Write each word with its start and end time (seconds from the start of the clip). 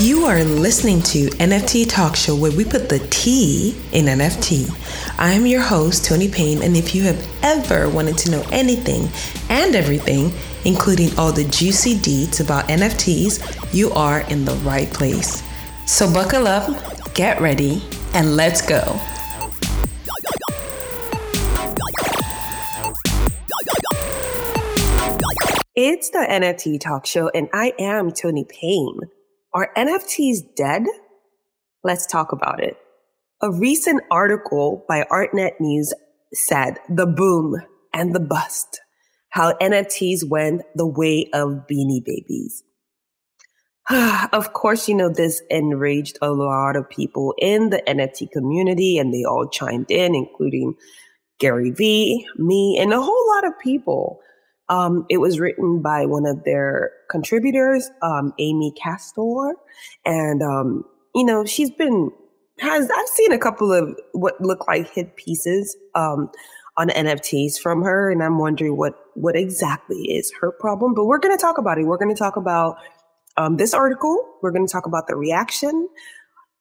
You 0.00 0.24
are 0.24 0.42
listening 0.42 1.02
to 1.02 1.28
NFT 1.28 1.86
Talk 1.86 2.16
Show 2.16 2.34
where 2.34 2.50
we 2.50 2.64
put 2.64 2.88
the 2.88 3.06
T 3.10 3.76
in 3.92 4.06
NFT. 4.06 4.70
I 5.18 5.32
am 5.32 5.44
your 5.44 5.60
host, 5.60 6.06
Tony 6.06 6.26
Payne, 6.26 6.62
and 6.62 6.74
if 6.74 6.94
you 6.94 7.02
have 7.02 7.28
ever 7.42 7.86
wanted 7.90 8.16
to 8.16 8.30
know 8.30 8.42
anything 8.50 9.10
and 9.50 9.74
everything, 9.76 10.32
including 10.64 11.10
all 11.18 11.32
the 11.32 11.44
juicy 11.44 11.98
deeds 11.98 12.40
about 12.40 12.66
NFTs, 12.68 13.74
you 13.74 13.90
are 13.90 14.20
in 14.30 14.46
the 14.46 14.54
right 14.64 14.90
place. 14.90 15.42
So 15.84 16.10
buckle 16.10 16.48
up, 16.48 17.12
get 17.12 17.38
ready, 17.38 17.82
and 18.14 18.36
let's 18.36 18.62
go. 18.62 18.98
It's 25.76 26.08
the 26.08 26.26
NFT 26.26 26.80
Talk 26.80 27.04
Show, 27.04 27.28
and 27.34 27.50
I 27.52 27.74
am 27.78 28.12
Tony 28.12 28.46
Payne. 28.48 29.00
Are 29.52 29.72
NFTs 29.76 30.54
dead? 30.56 30.84
Let's 31.82 32.06
talk 32.06 32.30
about 32.30 32.62
it. 32.62 32.76
A 33.42 33.50
recent 33.50 34.02
article 34.10 34.84
by 34.88 35.04
ArtNet 35.10 35.58
News 35.58 35.92
said 36.32 36.78
the 36.88 37.06
boom 37.06 37.56
and 37.92 38.14
the 38.14 38.20
bust, 38.20 38.80
how 39.30 39.54
NFTs 39.54 40.28
went 40.28 40.62
the 40.76 40.86
way 40.86 41.28
of 41.32 41.66
beanie 41.68 42.04
babies. 42.04 42.62
of 44.32 44.52
course, 44.52 44.88
you 44.88 44.94
know, 44.94 45.08
this 45.12 45.42
enraged 45.50 46.16
a 46.22 46.30
lot 46.30 46.76
of 46.76 46.88
people 46.88 47.34
in 47.38 47.70
the 47.70 47.82
NFT 47.88 48.30
community, 48.30 48.98
and 48.98 49.12
they 49.12 49.24
all 49.24 49.48
chimed 49.48 49.90
in, 49.90 50.14
including 50.14 50.74
Gary 51.40 51.70
Vee, 51.72 52.24
me, 52.36 52.78
and 52.78 52.92
a 52.92 53.02
whole 53.02 53.28
lot 53.34 53.46
of 53.46 53.58
people. 53.58 54.20
Um, 54.70 55.04
it 55.10 55.18
was 55.18 55.38
written 55.38 55.82
by 55.82 56.06
one 56.06 56.24
of 56.24 56.44
their 56.44 56.92
contributors, 57.10 57.90
um, 58.02 58.32
Amy 58.38 58.72
Castor, 58.80 59.56
and 60.06 60.42
um, 60.42 60.84
you 61.14 61.24
know 61.24 61.44
she's 61.44 61.70
been 61.70 62.10
has 62.60 62.88
I've 62.90 63.08
seen 63.08 63.32
a 63.32 63.38
couple 63.38 63.72
of 63.72 63.98
what 64.12 64.40
look 64.40 64.66
like 64.68 64.92
hit 64.92 65.16
pieces 65.16 65.76
um, 65.94 66.30
on 66.76 66.88
NFTs 66.88 67.58
from 67.58 67.82
her, 67.82 68.10
and 68.10 68.22
I'm 68.22 68.38
wondering 68.38 68.76
what 68.76 68.94
what 69.14 69.36
exactly 69.36 70.02
is 70.02 70.32
her 70.40 70.52
problem. 70.52 70.94
But 70.94 71.06
we're 71.06 71.18
going 71.18 71.36
to 71.36 71.40
talk 71.40 71.58
about 71.58 71.78
it. 71.78 71.84
We're 71.84 71.98
going 71.98 72.14
to 72.14 72.18
talk 72.18 72.36
about 72.36 72.76
um, 73.36 73.56
this 73.56 73.74
article. 73.74 74.24
We're 74.42 74.52
going 74.52 74.66
to 74.66 74.72
talk 74.72 74.86
about 74.86 75.08
the 75.08 75.16
reaction 75.16 75.88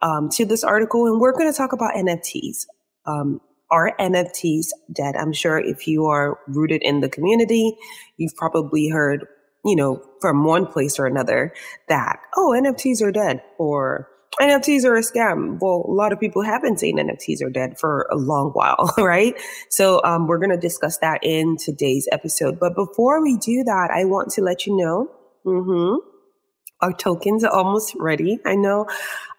um, 0.02 0.30
to 0.31 0.45
this 0.45 0.63
article, 0.63 1.05
and 1.05 1.21
we're 1.21 1.33
going 1.33 1.52
to 1.52 1.57
talk 1.57 1.73
about 1.73 1.93
NFTs. 1.93 2.65
Um, 3.05 3.41
are 3.71 3.95
NFTs 3.99 4.67
dead? 4.91 5.15
I'm 5.15 5.33
sure 5.33 5.59
if 5.59 5.87
you 5.87 6.05
are 6.05 6.39
rooted 6.47 6.81
in 6.83 7.01
the 7.01 7.09
community, 7.09 7.77
you've 8.17 8.35
probably 8.35 8.89
heard, 8.89 9.25
you 9.65 9.75
know, 9.75 10.03
from 10.21 10.43
one 10.43 10.65
place 10.65 10.99
or 10.99 11.05
another 11.05 11.53
that, 11.87 12.19
oh, 12.35 12.55
NFTs 12.57 13.01
are 13.01 13.11
dead 13.11 13.41
or 13.57 14.09
NFTs 14.39 14.85
are 14.85 14.95
a 14.95 15.01
scam. 15.01 15.59
Well, 15.59 15.85
a 15.87 15.91
lot 15.91 16.13
of 16.13 16.19
people 16.19 16.43
have 16.43 16.61
been 16.61 16.77
saying 16.77 16.97
NFTs 16.97 17.43
are 17.43 17.49
dead 17.49 17.77
for 17.77 18.07
a 18.11 18.15
long 18.15 18.49
while, 18.53 18.93
right? 18.97 19.35
So 19.69 20.01
um, 20.03 20.27
we're 20.27 20.37
going 20.37 20.51
to 20.51 20.57
discuss 20.57 20.97
that 20.99 21.19
in 21.23 21.57
today's 21.57 22.07
episode. 22.11 22.59
But 22.59 22.75
before 22.75 23.21
we 23.21 23.37
do 23.37 23.63
that, 23.63 23.89
I 23.93 24.05
want 24.05 24.29
to 24.31 24.41
let 24.41 24.65
you 24.65 24.77
know. 24.77 25.11
Mm-hmm, 25.45 26.08
our 26.81 26.94
tokens 26.94 27.44
are 27.44 27.52
almost 27.52 27.94
ready. 27.95 28.39
I 28.45 28.55
know 28.55 28.88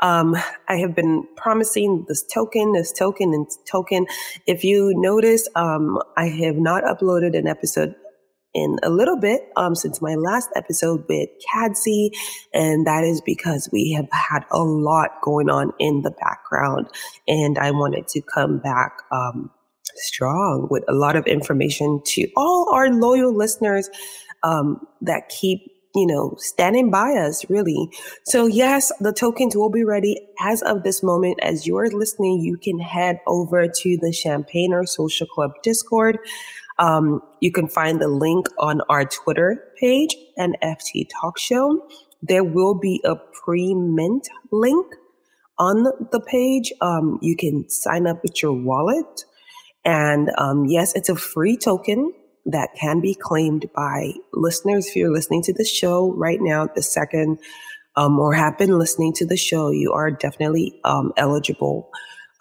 um, 0.00 0.36
I 0.68 0.76
have 0.76 0.94
been 0.94 1.24
promising 1.36 2.04
this 2.08 2.22
token, 2.22 2.72
this 2.72 2.92
token, 2.92 3.32
and 3.32 3.46
token. 3.66 4.06
If 4.46 4.64
you 4.64 4.92
notice, 4.96 5.48
um, 5.54 5.98
I 6.16 6.28
have 6.28 6.56
not 6.56 6.84
uploaded 6.84 7.36
an 7.36 7.46
episode 7.46 7.94
in 8.52 8.78
a 8.82 8.90
little 8.90 9.18
bit 9.18 9.42
um, 9.56 9.74
since 9.74 10.02
my 10.02 10.16
last 10.16 10.50
episode 10.56 11.04
with 11.08 11.28
Cadsy, 11.54 12.10
and 12.52 12.86
that 12.86 13.04
is 13.04 13.20
because 13.20 13.68
we 13.72 13.92
have 13.92 14.08
had 14.10 14.44
a 14.50 14.62
lot 14.62 15.10
going 15.22 15.48
on 15.48 15.72
in 15.78 16.02
the 16.02 16.10
background, 16.10 16.88
and 17.28 17.58
I 17.58 17.70
wanted 17.70 18.08
to 18.08 18.20
come 18.22 18.58
back 18.58 18.98
um, 19.12 19.50
strong 19.96 20.68
with 20.70 20.84
a 20.88 20.94
lot 20.94 21.16
of 21.16 21.26
information 21.26 22.00
to 22.04 22.28
all 22.36 22.72
our 22.74 22.90
loyal 22.90 23.34
listeners 23.34 23.88
um, 24.42 24.86
that 25.00 25.28
keep 25.28 25.60
you 25.94 26.06
know, 26.06 26.34
standing 26.38 26.90
by 26.90 27.14
us 27.14 27.48
really. 27.50 27.90
So 28.24 28.46
yes, 28.46 28.92
the 29.00 29.12
tokens 29.12 29.56
will 29.56 29.70
be 29.70 29.84
ready 29.84 30.28
as 30.40 30.62
of 30.62 30.82
this 30.82 31.02
moment. 31.02 31.40
As 31.42 31.66
you're 31.66 31.90
listening, 31.90 32.40
you 32.40 32.56
can 32.56 32.78
head 32.78 33.20
over 33.26 33.66
to 33.66 33.96
the 34.00 34.12
Champagner 34.12 34.86
Social 34.86 35.26
Club 35.26 35.52
Discord. 35.62 36.18
Um, 36.78 37.20
you 37.40 37.52
can 37.52 37.68
find 37.68 38.00
the 38.00 38.08
link 38.08 38.48
on 38.58 38.80
our 38.88 39.04
Twitter 39.04 39.64
page, 39.78 40.16
NFT 40.38 41.08
Talk 41.20 41.38
Show. 41.38 41.86
There 42.22 42.44
will 42.44 42.74
be 42.74 43.00
a 43.04 43.16
pre-mint 43.16 44.28
link 44.50 44.86
on 45.58 45.84
the 46.10 46.20
page. 46.20 46.72
Um, 46.80 47.18
you 47.20 47.36
can 47.36 47.68
sign 47.68 48.06
up 48.06 48.22
with 48.22 48.42
your 48.42 48.52
wallet. 48.52 49.24
And 49.84 50.30
um, 50.38 50.66
yes, 50.66 50.94
it's 50.94 51.08
a 51.08 51.16
free 51.16 51.56
token 51.56 52.12
that 52.46 52.70
can 52.78 53.00
be 53.00 53.14
claimed 53.14 53.66
by 53.74 54.12
listeners. 54.32 54.86
If 54.88 54.96
you're 54.96 55.12
listening 55.12 55.42
to 55.44 55.52
the 55.52 55.64
show 55.64 56.12
right 56.12 56.40
now, 56.40 56.68
the 56.74 56.82
second, 56.82 57.38
um, 57.96 58.18
or 58.18 58.34
have 58.34 58.58
been 58.58 58.78
listening 58.78 59.12
to 59.14 59.26
the 59.26 59.36
show, 59.36 59.70
you 59.70 59.92
are 59.92 60.10
definitely 60.10 60.80
um, 60.84 61.12
eligible 61.16 61.90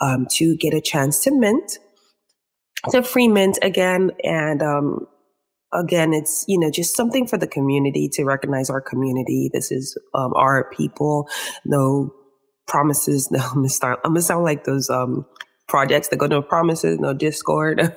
um, 0.02 0.28
to 0.34 0.56
get 0.58 0.74
a 0.74 0.82
chance 0.82 1.20
to 1.24 1.32
mint. 1.32 1.80
To 2.92 3.04
free 3.04 3.28
mint 3.28 3.60
again, 3.62 4.12
and 4.24 4.62
um, 4.62 5.06
again, 5.74 6.14
it's 6.14 6.46
you 6.48 6.58
know 6.58 6.72
just 6.72 6.96
something 6.96 7.28
for 7.28 7.38
the 7.38 7.48
community 7.48 8.08
to 8.14 8.24
recognize 8.24 8.70
our 8.70 8.80
community. 8.80 9.50
This 9.52 9.70
is 9.70 9.98
um, 10.14 10.34
our 10.36 10.70
people. 10.72 11.28
No 11.66 12.14
promises. 12.68 13.30
No, 13.32 13.40
I'm 13.40 13.68
gonna. 13.68 13.96
I'm 14.06 14.12
gonna 14.12 14.22
sound 14.22 14.46
like 14.46 14.64
those 14.64 14.90
um 14.90 15.26
projects 15.70 16.10
that 16.10 16.18
go 16.18 16.26
no 16.26 16.42
promises, 16.42 17.00
no 17.00 17.14
discord, 17.14 17.96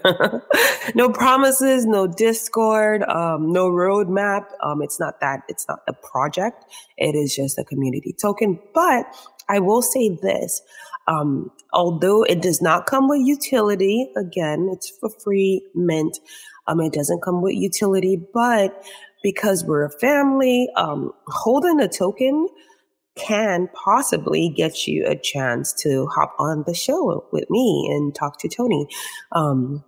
no 0.94 1.08
promises, 1.08 1.86
no 1.86 2.06
discord, 2.06 3.02
um, 3.04 3.50
no 3.52 3.68
roadmap. 3.70 4.44
Um, 4.62 4.82
it's 4.82 5.00
not 5.00 5.20
that. 5.20 5.40
It's 5.48 5.66
not 5.68 5.80
a 5.88 5.92
project. 5.92 6.64
It 6.98 7.16
is 7.16 7.34
just 7.34 7.58
a 7.58 7.64
community 7.64 8.14
token. 8.20 8.60
But 8.74 9.06
I 9.48 9.58
will 9.58 9.82
say 9.82 10.10
this. 10.22 10.62
Um, 11.08 11.50
although 11.72 12.22
it 12.22 12.42
does 12.42 12.62
not 12.62 12.86
come 12.86 13.08
with 13.08 13.26
utility, 13.26 14.08
again, 14.16 14.68
it's 14.72 14.88
for 15.00 15.08
free 15.08 15.66
mint. 15.74 16.20
Um, 16.68 16.80
it 16.80 16.92
doesn't 16.92 17.22
come 17.22 17.42
with 17.42 17.54
utility, 17.54 18.20
but 18.32 18.84
because 19.22 19.64
we're 19.64 19.84
a 19.84 19.90
family, 19.90 20.68
um, 20.76 21.12
holding 21.26 21.80
a 21.80 21.88
token 21.88 22.46
can 23.16 23.68
possibly 23.74 24.48
get 24.48 24.86
you 24.86 25.04
a 25.06 25.16
chance 25.16 25.72
to 25.72 26.06
hop 26.06 26.34
on 26.38 26.64
the 26.66 26.74
show 26.74 27.26
with 27.32 27.48
me 27.50 27.88
and 27.92 28.14
talk 28.14 28.38
to 28.38 28.48
Tony. 28.48 28.86
Um, 29.32 29.84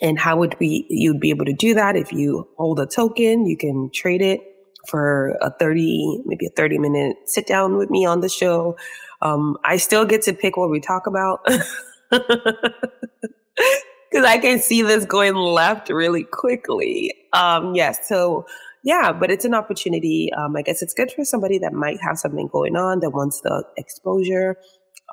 and 0.00 0.18
how 0.18 0.36
would 0.36 0.58
we 0.60 0.86
you'd 0.88 1.20
be 1.20 1.30
able 1.30 1.44
to 1.44 1.52
do 1.52 1.74
that 1.74 1.96
if 1.96 2.12
you 2.12 2.48
hold 2.56 2.80
a 2.80 2.86
token, 2.86 3.46
you 3.46 3.56
can 3.56 3.90
trade 3.92 4.22
it 4.22 4.40
for 4.88 5.36
a 5.40 5.50
30, 5.58 6.22
maybe 6.26 6.46
a 6.46 6.50
30 6.50 6.78
minute 6.78 7.16
sit 7.26 7.46
down 7.46 7.76
with 7.76 7.90
me 7.90 8.04
on 8.04 8.20
the 8.20 8.28
show. 8.28 8.76
Um, 9.22 9.56
I 9.64 9.76
still 9.76 10.04
get 10.04 10.22
to 10.22 10.32
pick 10.32 10.56
what 10.56 10.70
we 10.70 10.80
talk 10.80 11.06
about. 11.06 11.46
Because 14.14 14.28
I 14.28 14.38
can 14.38 14.60
see 14.60 14.80
this 14.80 15.04
going 15.04 15.34
left 15.34 15.88
really 15.88 16.22
quickly. 16.22 17.12
Um, 17.32 17.74
yes, 17.74 18.08
so 18.08 18.46
yeah, 18.84 19.12
but 19.12 19.30
it's 19.30 19.46
an 19.46 19.54
opportunity. 19.54 20.30
Um, 20.36 20.54
I 20.56 20.62
guess 20.62 20.82
it's 20.82 20.92
good 20.92 21.10
for 21.10 21.24
somebody 21.24 21.58
that 21.58 21.72
might 21.72 22.00
have 22.02 22.18
something 22.18 22.48
going 22.52 22.76
on 22.76 23.00
that 23.00 23.10
wants 23.10 23.40
the 23.40 23.64
exposure 23.78 24.56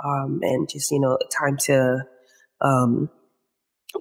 um, 0.04 0.42
and 0.44 0.70
just, 0.70 0.92
you 0.92 1.00
know, 1.00 1.18
time 1.32 1.56
to 1.68 2.00
um, 2.60 3.10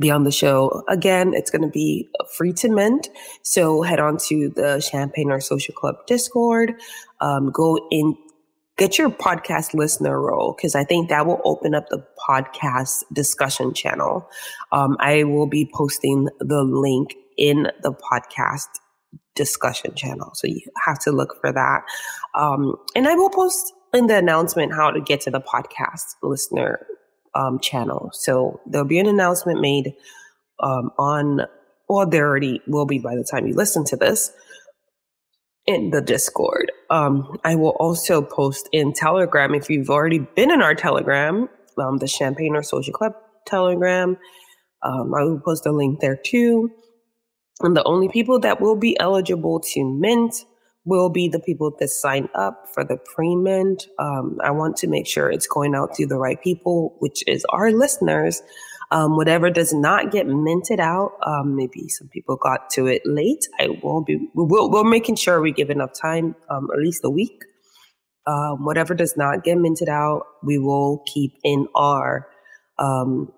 be 0.00 0.10
on 0.10 0.25
the 0.25 0.32
show. 0.32 0.82
Again, 0.88 1.34
it's 1.34 1.53
going 1.53 1.62
to 1.62 1.69
be 1.69 2.09
free 2.36 2.53
to 2.54 2.69
mint. 2.69 3.10
So 3.44 3.82
head 3.82 4.00
on 4.00 4.16
to 4.28 4.50
the 4.56 4.84
Champagner 4.91 5.38
Social 5.38 5.75
Club 5.75 5.94
Discord. 6.09 6.75
Um, 7.20 7.53
go 7.53 7.78
in, 7.92 8.16
get 8.77 8.98
your 8.98 9.10
podcast 9.10 9.72
listener 9.72 10.21
role 10.21 10.53
because 10.56 10.74
I 10.74 10.83
think 10.83 11.10
that 11.10 11.27
will 11.27 11.41
open 11.45 11.77
up 11.77 11.89
the 11.91 12.04
podcast 12.28 13.04
discussion 13.12 13.72
channel. 13.72 14.28
Um, 14.72 14.97
I 14.98 15.22
will 15.22 15.47
be 15.47 15.71
posting 15.72 16.28
the 16.41 16.65
link 16.65 17.15
in 17.39 17.68
the 17.83 17.92
podcast 17.92 18.66
discussion 19.34 19.95
channel. 19.95 20.30
So 20.34 20.47
you 20.47 20.60
have 20.84 20.98
to 21.01 21.12
look 21.12 21.36
for 21.41 21.53
that. 21.53 21.83
Um, 22.34 22.77
and 22.95 23.09
I 23.09 23.15
will 23.15 23.30
post 23.30 23.72
in 23.95 24.07
the 24.07 24.16
announcement 24.16 24.72
how 24.72 24.91
to 24.91 25.01
get 25.01 25.21
to 25.22 25.30
the 25.30 25.41
podcast 25.41 26.15
listener 26.22 26.86
um, 27.34 27.59
channel. 27.60 28.10
So 28.12 28.60
there'll 28.66 28.86
be 28.86 28.98
an 28.98 29.07
announcement 29.07 29.60
made 29.60 29.95
um, 30.60 30.91
on, 30.98 31.42
or 31.89 32.07
there 32.07 32.28
already 32.28 32.60
will 32.66 32.86
be 32.86 32.98
by 32.98 33.16
the 33.16 33.24
time 33.24 33.47
you 33.47 33.54
listen 33.54 33.84
to 33.86 33.97
this 33.97 34.33
in 35.66 35.91
the 35.91 36.01
Discord. 36.01 36.72
Um, 36.91 37.39
I 37.45 37.54
will 37.54 37.77
also 37.80 38.22
post 38.22 38.68
in 38.72 38.92
Telegram 38.92 39.54
if 39.54 39.71
you've 39.71 39.91
already 39.91 40.18
been 40.18 40.51
in 40.51 40.62
our 40.62 40.74
Telegram, 40.74 41.48
um, 41.78 41.98
the 41.98 42.09
Champagner 42.09 42.62
Social 42.62 42.92
Club 42.92 43.12
Telegram. 43.47 44.16
Um, 44.83 45.15
I 45.15 45.22
will 45.22 45.41
post 45.41 45.66
a 45.66 45.72
link 45.72 46.01
there 46.01 46.16
too. 46.16 46.71
And 47.60 47.77
the 47.77 47.84
only 47.84 48.09
people 48.09 48.41
that 48.41 48.60
will 48.60 48.77
be 48.77 48.98
eligible 48.98 49.60
to 49.60 49.84
mint 49.84 50.45
will 50.84 51.10
be 51.10 51.28
the 51.28 51.41
people 51.41 51.74
that 51.78 51.89
sign 51.89 52.28
up 52.34 52.66
for 52.72 52.84
the 52.84 52.97
pre-mint. 52.97 53.86
Um, 53.98 54.39
I 54.42 54.51
want 54.51 54.77
to 54.78 54.86
make 54.86 55.07
sure 55.07 55.30
it's 55.30 55.47
going 55.47 55.74
out 55.74 55.95
to 55.95 56.07
the 56.07 56.16
right 56.16 56.41
people, 56.42 56.97
which 57.01 57.22
is 57.27 57.45
our 57.51 57.71
listeners. 57.71 58.42
Um, 58.91 59.16
whatever 59.16 59.51
does 59.51 59.72
not 59.72 60.10
get 60.10 60.27
minted 60.27 60.80
out, 60.80 61.12
um, 61.24 61.54
maybe 61.54 61.89
some 61.89 62.09
people 62.09 62.36
got 62.36 62.71
to 62.71 62.86
it 62.86 63.03
late. 63.04 63.47
I 63.60 63.68
won't 63.83 64.07
be. 64.07 64.28
We'll, 64.34 64.71
we're 64.71 64.83
making 64.83 65.15
sure 65.16 65.41
we 65.41 65.53
give 65.53 65.71
enough 65.71 65.92
time, 65.92 66.34
um, 66.48 66.68
at 66.72 66.80
least 66.80 67.04
a 67.04 67.10
week. 67.10 67.45
Um, 68.27 68.65
whatever 68.65 68.95
does 68.95 69.16
not 69.16 69.45
get 69.45 69.59
minted 69.59 69.89
out, 69.89 70.24
we 70.42 70.59
will 70.59 71.04
keep 71.07 71.34
in 71.45 71.68
our. 71.74 72.27
Um, 72.78 73.33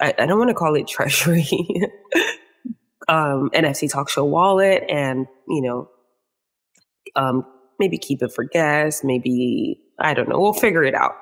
I, 0.00 0.14
I 0.18 0.26
don't 0.26 0.38
want 0.38 0.50
to 0.50 0.54
call 0.54 0.76
it 0.76 0.86
treasury. 0.86 1.48
um, 3.08 3.50
NFT 3.54 3.90
Talk 3.90 4.08
Show 4.08 4.24
wallet, 4.24 4.84
and 4.88 5.26
you 5.48 5.62
know, 5.62 5.88
um, 7.16 7.44
maybe 7.78 7.98
keep 7.98 8.22
it 8.22 8.32
for 8.32 8.44
guests. 8.44 9.04
Maybe 9.04 9.80
I 9.98 10.14
don't 10.14 10.28
know. 10.28 10.40
We'll 10.40 10.52
figure 10.52 10.84
it 10.84 10.94
out. 10.94 11.14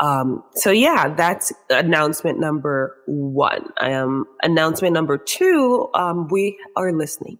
Um, 0.00 0.44
so 0.54 0.70
yeah, 0.70 1.14
that's 1.14 1.52
announcement 1.70 2.38
number 2.38 2.96
one. 3.06 3.70
I 3.78 3.94
um, 3.94 4.26
announcement 4.42 4.94
number 4.94 5.18
two, 5.18 5.88
um, 5.94 6.28
we 6.30 6.58
are 6.76 6.92
listening. 6.92 7.38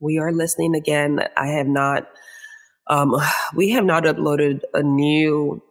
We 0.00 0.18
are 0.18 0.32
listening 0.32 0.74
again. 0.74 1.20
I 1.36 1.48
have 1.48 1.66
not, 1.66 2.08
um, 2.88 3.14
we 3.54 3.70
have 3.70 3.84
not 3.84 4.04
uploaded 4.04 4.60
a 4.74 4.82
new 4.82 5.62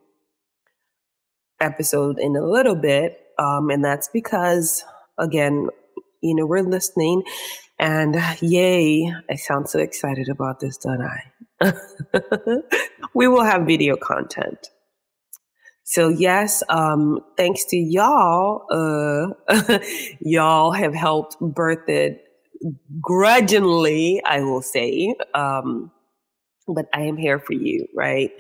episode 1.60 2.20
in 2.20 2.36
a 2.36 2.46
little 2.46 2.76
bit. 2.76 3.18
Um, 3.38 3.70
and 3.70 3.84
that's 3.84 4.10
because, 4.12 4.84
again, 5.18 5.68
you 6.22 6.36
know, 6.36 6.46
we're 6.46 6.62
listening 6.62 7.24
and 7.82 8.16
yay, 8.42 9.12
I 9.30 9.36
sound 9.36 9.68
so 9.68 9.80
excited 9.80 10.30
about 10.30 10.60
this, 10.60 10.78
don't 10.78 11.02
I? 11.02 11.74
we 13.16 13.28
will 13.28 13.44
have 13.44 13.66
video 13.66 13.96
content. 13.96 14.70
So 15.84 16.10
yes, 16.10 16.62
um, 16.70 17.20
thanks 17.38 17.66
to 17.66 17.78
y'all, 17.78 18.66
uh, 18.72 19.80
y'all 20.22 20.72
have 20.72 20.94
helped 20.94 21.40
birth 21.40 21.90
it 21.90 22.24
grudgingly, 23.02 24.22
I 24.24 24.42
will 24.42 24.62
say. 24.62 25.16
Um, 25.34 25.92
but 26.68 26.86
I 26.94 27.02
am 27.02 27.18
here 27.18 27.40
for 27.40 27.54
you, 27.54 27.88
right? 27.96 28.32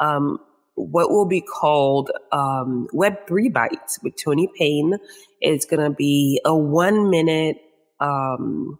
Um, 0.00 0.38
what 0.76 1.10
will 1.10 1.26
be 1.26 1.40
called 1.40 2.10
um, 2.32 2.86
Web3 2.92 3.52
Bites 3.52 3.98
with 4.02 4.14
Tony 4.22 4.48
Payne 4.58 4.98
is 5.42 5.64
going 5.64 5.82
to 5.82 5.94
be 5.94 6.40
a 6.44 6.56
one 6.56 7.10
minute, 7.10 7.56
um, 8.00 8.78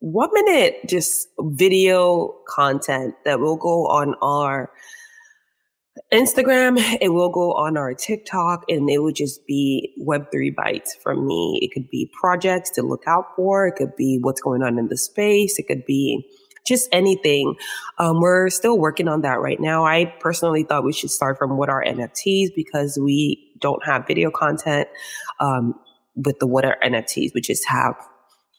one 0.00 0.30
minute 0.32 0.76
just 0.88 1.28
video 1.38 2.34
content 2.48 3.14
that 3.24 3.40
will 3.40 3.56
go 3.56 3.86
on 3.86 4.14
our 4.20 4.70
Instagram, 6.12 6.78
it 7.00 7.10
will 7.10 7.30
go 7.30 7.52
on 7.52 7.76
our 7.76 7.94
TikTok, 7.94 8.64
and 8.68 8.90
it 8.90 8.98
would 8.98 9.14
just 9.14 9.46
be 9.46 9.94
Web3 10.00 10.54
bites 10.54 10.96
from 11.02 11.26
me. 11.26 11.60
It 11.62 11.72
could 11.72 11.88
be 11.88 12.10
projects 12.18 12.70
to 12.70 12.82
look 12.82 13.04
out 13.06 13.26
for, 13.36 13.68
it 13.68 13.76
could 13.76 13.94
be 13.96 14.18
what's 14.20 14.40
going 14.40 14.62
on 14.62 14.78
in 14.78 14.88
the 14.88 14.96
space, 14.96 15.58
it 15.58 15.68
could 15.68 15.84
be 15.86 16.26
just 16.66 16.88
anything. 16.92 17.54
Um, 17.98 18.20
we're 18.20 18.50
still 18.50 18.78
working 18.78 19.08
on 19.08 19.22
that 19.22 19.40
right 19.40 19.60
now. 19.60 19.84
I 19.84 20.14
personally 20.20 20.64
thought 20.64 20.84
we 20.84 20.92
should 20.92 21.10
start 21.10 21.38
from 21.38 21.56
what 21.56 21.68
are 21.68 21.84
NFTs 21.84 22.48
because 22.54 22.98
we 23.02 23.52
don't 23.60 23.84
have 23.84 24.06
video 24.06 24.30
content 24.30 24.88
um, 25.40 25.74
with 26.16 26.38
the 26.38 26.46
what 26.46 26.64
are 26.64 26.76
NFTs, 26.82 27.30
we 27.34 27.40
just 27.40 27.66
have 27.68 27.94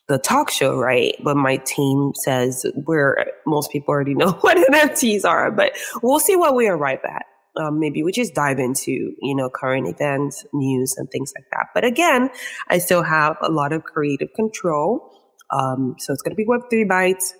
the 0.07 0.17
talk 0.17 0.49
show, 0.49 0.77
right? 0.77 1.15
But 1.23 1.37
my 1.37 1.57
team 1.57 2.11
says 2.15 2.65
we're 2.85 3.25
most 3.45 3.71
people 3.71 3.91
already 3.93 4.13
know 4.15 4.31
what 4.41 4.57
NFTs 4.57 5.25
are, 5.25 5.51
but 5.51 5.73
we'll 6.01 6.19
see 6.19 6.35
what 6.35 6.55
we 6.55 6.67
arrive 6.67 6.99
at 7.03 7.25
um, 7.57 7.79
maybe 7.79 8.03
we 8.03 8.11
just 8.11 8.33
dive 8.33 8.59
into 8.59 8.91
you 8.91 9.35
know 9.35 9.49
current 9.49 9.87
events 9.87 10.45
news 10.53 10.95
and 10.97 11.09
things 11.11 11.33
like 11.35 11.45
that 11.51 11.67
but 11.73 11.83
again 11.83 12.29
i 12.69 12.77
still 12.77 13.03
have 13.03 13.37
a 13.41 13.49
lot 13.49 13.73
of 13.73 13.83
creative 13.83 14.29
control 14.35 15.09
um, 15.51 15.95
so 15.99 16.13
it's 16.13 16.21
going 16.21 16.31
to 16.31 16.35
be 16.35 16.45
web3 16.45 16.87
bites 16.87 17.33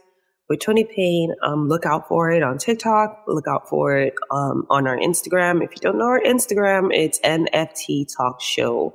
with 0.51 0.59
tony 0.59 0.83
payne 0.83 1.33
um, 1.43 1.67
look 1.67 1.85
out 1.85 2.07
for 2.07 2.29
it 2.29 2.43
on 2.43 2.57
tiktok 2.57 3.23
look 3.27 3.47
out 3.47 3.67
for 3.67 3.97
it 3.97 4.13
um, 4.31 4.65
on 4.69 4.85
our 4.85 4.97
instagram 4.97 5.63
if 5.63 5.71
you 5.71 5.81
don't 5.81 5.97
know 5.97 6.05
our 6.05 6.21
instagram 6.21 6.89
it's 6.93 7.19
nft 7.21 8.05
talk 8.15 8.41
show 8.41 8.93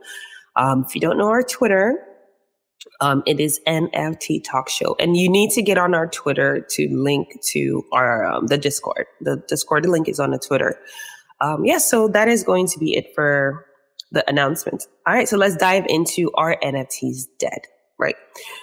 um, 0.57 0.85
if 0.87 0.95
you 0.95 1.01
don't 1.01 1.19
know 1.19 1.29
our 1.29 1.43
twitter 1.43 2.07
um, 3.01 3.23
it 3.27 3.41
is 3.41 3.61
NFT 3.67 4.43
Talk 4.45 4.69
Show, 4.69 4.97
and 4.99 5.17
you 5.17 5.29
need 5.29 5.51
to 5.51 5.63
get 5.63 5.77
on 5.77 5.95
our 5.95 6.07
Twitter 6.07 6.65
to 6.71 6.89
link 6.91 7.29
to 7.53 7.85
our 7.93 8.25
um, 8.25 8.47
the 8.47 8.57
Discord. 8.57 9.07
The 9.21 9.43
Discord 9.49 9.87
link 9.87 10.09
is 10.09 10.21
on 10.21 10.31
the 10.31 10.39
Twitter. 10.39 10.79
Um, 11.41 11.65
yeah, 11.65 11.79
so 11.79 12.09
that 12.09 12.29
is 12.29 12.43
going 12.43 12.67
to 12.69 12.79
be 12.79 12.97
it 12.97 13.15
for 13.15 13.67
the 14.13 14.29
announcement. 14.29 14.87
All 15.07 15.15
right, 15.15 15.29
so 15.29 15.37
let's 15.37 15.57
dive 15.57 15.85
into 15.89 16.31
our 16.35 16.57
NFTs 16.63 17.25
dead. 17.39 17.67
Right. 17.99 18.17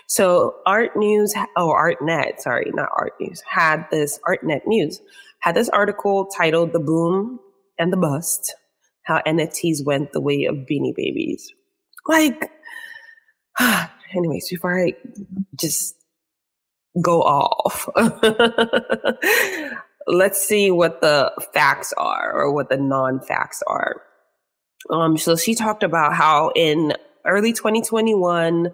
So 0.07 0.55
Art 0.65 0.91
News 0.95 1.33
or 1.35 1.47
oh, 1.57 1.69
ArtNet, 1.69 2.39
sorry, 2.39 2.71
not 2.73 2.89
Art 2.95 3.13
News, 3.19 3.41
had 3.49 3.85
this 3.91 4.19
ArtNet 4.27 4.61
News 4.67 5.01
had 5.39 5.55
this 5.55 5.69
article 5.69 6.27
titled 6.27 6.71
"The 6.71 6.79
Boom 6.79 7.39
and 7.79 7.91
the 7.91 7.97
Bust: 7.97 8.53
How 9.03 9.21
NFTs 9.25 9.85
Went 9.85 10.13
the 10.13 10.21
Way 10.21 10.45
of 10.45 10.55
Beanie 10.55 10.95
Babies." 10.95 11.51
Like. 12.07 12.51
anyways, 14.15 14.49
before 14.49 14.79
I 14.79 14.93
just 15.55 15.95
go 17.01 17.21
off, 17.21 17.89
let's 20.07 20.41
see 20.41 20.71
what 20.71 21.01
the 21.01 21.31
facts 21.53 21.93
are 21.97 22.33
or 22.33 22.53
what 22.53 22.69
the 22.69 22.77
non 22.77 23.19
facts 23.21 23.61
are. 23.67 24.01
Um, 24.89 25.17
so 25.17 25.35
she 25.35 25.55
talked 25.55 25.83
about 25.83 26.13
how 26.13 26.51
in 26.55 26.93
early 27.25 27.53
2021, 27.53 28.69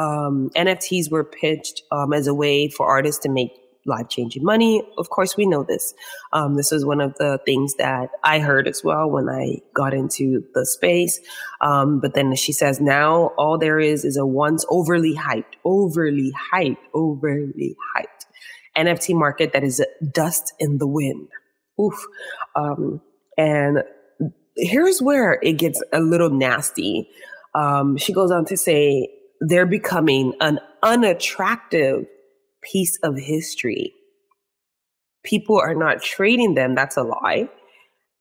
um, 0.00 0.50
NFTs 0.56 1.10
were 1.10 1.24
pitched 1.24 1.82
um, 1.92 2.14
as 2.14 2.26
a 2.26 2.34
way 2.34 2.68
for 2.68 2.86
artists 2.86 3.22
to 3.24 3.28
make 3.28 3.52
life 3.84 4.08
changing 4.08 4.44
money. 4.44 4.82
Of 4.96 5.10
course, 5.10 5.36
we 5.36 5.46
know 5.46 5.62
this. 5.62 5.92
Um, 6.32 6.56
this 6.56 6.70
was 6.70 6.86
one 6.86 7.00
of 7.00 7.14
the 7.18 7.38
things 7.44 7.74
that 7.74 8.08
I 8.24 8.38
heard 8.38 8.66
as 8.66 8.82
well 8.82 9.10
when 9.10 9.28
I 9.28 9.58
got 9.74 9.92
into 9.92 10.42
the 10.54 10.64
space. 10.64 11.20
Um, 11.60 12.00
but 12.00 12.14
then 12.14 12.34
she 12.34 12.52
says 12.52 12.80
now 12.80 13.32
all 13.36 13.58
there 13.58 13.78
is 13.78 14.04
is 14.04 14.16
a 14.16 14.26
once 14.26 14.64
overly 14.70 15.14
hyped, 15.14 15.56
overly 15.64 16.32
hyped, 16.52 16.78
overly 16.94 17.76
hyped 17.94 18.24
NFT 18.76 19.14
market 19.14 19.52
that 19.52 19.64
is 19.64 19.84
dust 20.12 20.54
in 20.58 20.78
the 20.78 20.86
wind. 20.86 21.28
Oof. 21.78 22.06
Um, 22.56 23.02
and 23.36 23.82
here's 24.56 25.02
where 25.02 25.38
it 25.42 25.54
gets 25.54 25.82
a 25.92 26.00
little 26.00 26.30
nasty. 26.30 27.08
Um, 27.54 27.96
she 27.96 28.12
goes 28.12 28.30
on 28.30 28.44
to 28.46 28.56
say 28.56 29.08
they're 29.40 29.66
becoming 29.66 30.34
an 30.40 30.60
unattractive 30.82 32.04
piece 32.62 32.98
of 33.02 33.16
history. 33.16 33.94
People 35.24 35.58
are 35.58 35.74
not 35.74 36.02
trading 36.02 36.54
them. 36.54 36.74
That's 36.74 36.96
a 36.96 37.02
lie. 37.02 37.48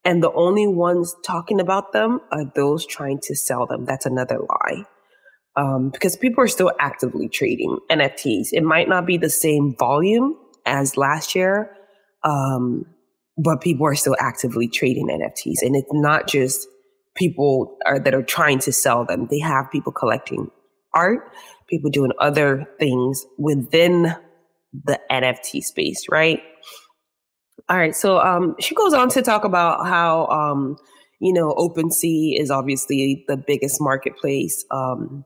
And 0.05 0.23
the 0.23 0.31
only 0.31 0.67
ones 0.67 1.13
talking 1.25 1.59
about 1.59 1.91
them 1.91 2.21
are 2.31 2.45
those 2.55 2.85
trying 2.85 3.19
to 3.23 3.35
sell 3.35 3.67
them. 3.67 3.85
That's 3.85 4.05
another 4.05 4.39
lie. 4.39 4.83
Um, 5.55 5.89
because 5.89 6.15
people 6.15 6.43
are 6.43 6.47
still 6.47 6.71
actively 6.79 7.27
trading 7.27 7.79
NFTs. 7.91 8.49
It 8.53 8.63
might 8.63 8.87
not 8.87 9.05
be 9.05 9.17
the 9.17 9.29
same 9.29 9.75
volume 9.77 10.35
as 10.65 10.95
last 10.95 11.35
year, 11.35 11.75
um, 12.23 12.85
but 13.37 13.59
people 13.59 13.85
are 13.85 13.95
still 13.95 14.15
actively 14.19 14.69
trading 14.69 15.07
NFTs. 15.07 15.61
And 15.61 15.75
it's 15.75 15.89
not 15.91 16.27
just 16.27 16.65
people 17.15 17.77
are, 17.85 17.99
that 17.99 18.13
are 18.13 18.23
trying 18.23 18.59
to 18.59 18.71
sell 18.71 19.03
them, 19.03 19.27
they 19.29 19.39
have 19.39 19.69
people 19.69 19.91
collecting 19.91 20.49
art, 20.93 21.31
people 21.67 21.89
doing 21.89 22.11
other 22.19 22.67
things 22.79 23.25
within 23.37 24.15
the 24.85 24.99
NFT 25.11 25.61
space, 25.61 26.05
right? 26.09 26.41
All 27.69 27.77
right. 27.77 27.95
So 27.95 28.19
um, 28.19 28.55
she 28.59 28.73
goes 28.73 28.93
on 28.93 29.09
to 29.09 29.21
talk 29.21 29.43
about 29.43 29.85
how, 29.85 30.27
um, 30.27 30.77
you 31.19 31.33
know, 31.33 31.53
OpenSea 31.53 32.39
is 32.39 32.49
obviously 32.49 33.25
the 33.27 33.37
biggest 33.37 33.79
marketplace 33.79 34.65
um, 34.71 35.25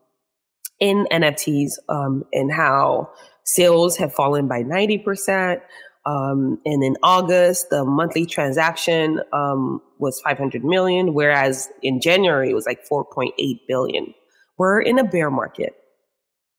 in 0.80 1.06
NFTs 1.12 1.74
um, 1.88 2.24
and 2.34 2.52
how 2.52 3.10
sales 3.46 3.96
have 3.98 4.14
fallen 4.14 4.48
by 4.48 4.64
90%. 4.64 5.62
Um, 6.06 6.60
and 6.66 6.84
in 6.84 6.98
August, 7.02 7.70
the 7.70 7.86
monthly 7.86 8.26
transaction 8.26 9.22
um, 9.32 9.82
was 10.00 10.20
500 10.22 10.66
million, 10.66 11.14
whereas 11.14 11.70
in 11.82 12.02
January 12.02 12.50
it 12.50 12.56
was 12.56 12.66
like 12.66 12.86
4.8 12.92 13.32
billion. 13.68 14.14
We're 14.58 14.82
in 14.82 15.00
a 15.00 15.04
bear 15.04 15.30
market. 15.30 15.74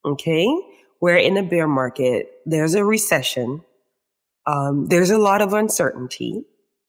Okay 0.04 0.46
we're 1.04 1.18
in 1.18 1.36
a 1.36 1.42
bear 1.42 1.68
market, 1.68 2.30
there's 2.46 2.74
a 2.74 2.82
recession, 2.82 3.60
um, 4.46 4.86
there's 4.86 5.10
a 5.10 5.18
lot 5.18 5.42
of 5.42 5.52
uncertainty. 5.52 6.46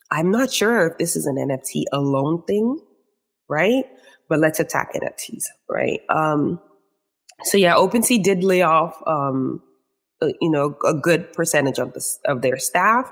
I'm 0.09 0.31
not 0.31 0.53
sure 0.53 0.88
if 0.88 0.97
this 0.97 1.17
is 1.17 1.25
an 1.25 1.35
NFT 1.35 1.83
alone 1.91 2.41
thing, 2.43 2.79
right? 3.50 3.83
But 4.29 4.39
let's 4.39 4.62
attack 4.62 4.93
NFTs, 4.93 5.43
right? 5.69 6.00
Um, 6.07 6.62
so 7.43 7.57
yeah, 7.57 7.74
OpenSea 7.74 8.24
did 8.24 8.41
lay 8.41 8.62
off 8.62 8.95
um, 9.05 9.62
uh, 10.21 10.29
you 10.39 10.50
know, 10.50 10.77
a 10.85 10.93
good 10.93 11.33
percentage 11.33 11.77
of 11.77 11.91
the, 11.91 12.01
of 12.24 12.41
their 12.41 12.57
staff. 12.57 13.12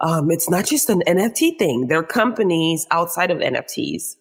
Um, 0.00 0.32
it's 0.32 0.50
not 0.50 0.66
just 0.66 0.90
an 0.90 1.04
NFT 1.06 1.56
thing. 1.56 1.86
There 1.86 2.00
are 2.00 2.04
companies 2.04 2.84
outside 2.90 3.30
of 3.30 3.38
NFTs 3.38 4.16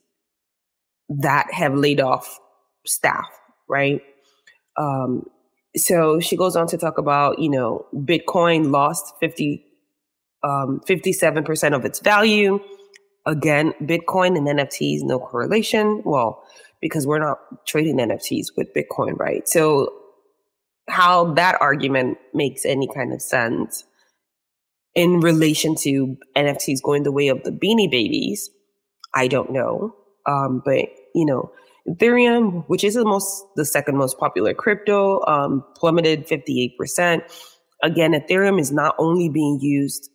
that 1.09 1.51
have 1.51 1.73
laid 1.73 1.99
off 1.99 2.39
staff, 2.85 3.27
right? 3.67 4.01
Um, 4.77 5.25
so 5.75 6.19
she 6.19 6.37
goes 6.37 6.55
on 6.55 6.67
to 6.67 6.77
talk 6.77 6.97
about, 6.97 7.39
you 7.39 7.49
know, 7.49 7.85
Bitcoin 7.93 8.71
lost 8.71 9.13
50, 9.19 9.65
um, 10.43 10.81
57% 10.87 11.75
of 11.75 11.85
its 11.85 11.99
value. 11.99 12.59
Again, 13.25 13.73
Bitcoin 13.81 14.37
and 14.37 14.47
NFTs, 14.47 15.01
no 15.01 15.19
correlation. 15.19 16.01
Well, 16.05 16.43
because 16.81 17.07
we're 17.07 17.19
not 17.19 17.39
trading 17.65 17.97
NFTs 17.97 18.47
with 18.55 18.73
Bitcoin, 18.73 19.17
right? 19.17 19.47
So 19.47 19.91
how 20.87 21.33
that 21.33 21.57
argument 21.61 22.17
makes 22.33 22.65
any 22.65 22.87
kind 22.87 23.11
of 23.11 23.21
sense 23.21 23.83
in 24.93 25.19
relation 25.19 25.75
to 25.75 26.15
NFTs 26.37 26.81
going 26.81 27.03
the 27.03 27.11
way 27.11 27.27
of 27.27 27.43
the 27.43 27.51
beanie 27.51 27.91
babies, 27.91 28.49
I 29.13 29.27
don't 29.27 29.51
know. 29.51 29.95
Um, 30.25 30.61
but 30.63 30.85
you 31.13 31.25
know, 31.25 31.51
Ethereum, 31.87 32.63
which 32.67 32.83
is 32.83 32.95
the 32.95 33.05
most 33.05 33.45
the 33.55 33.65
second 33.65 33.97
most 33.97 34.17
popular 34.17 34.53
crypto, 34.53 35.23
um, 35.27 35.63
plummeted 35.75 36.27
58%. 36.27 37.21
Again, 37.83 38.13
Ethereum 38.13 38.59
is 38.59 38.71
not 38.71 38.95
only 38.97 39.29
being 39.29 39.59
used 39.61 40.09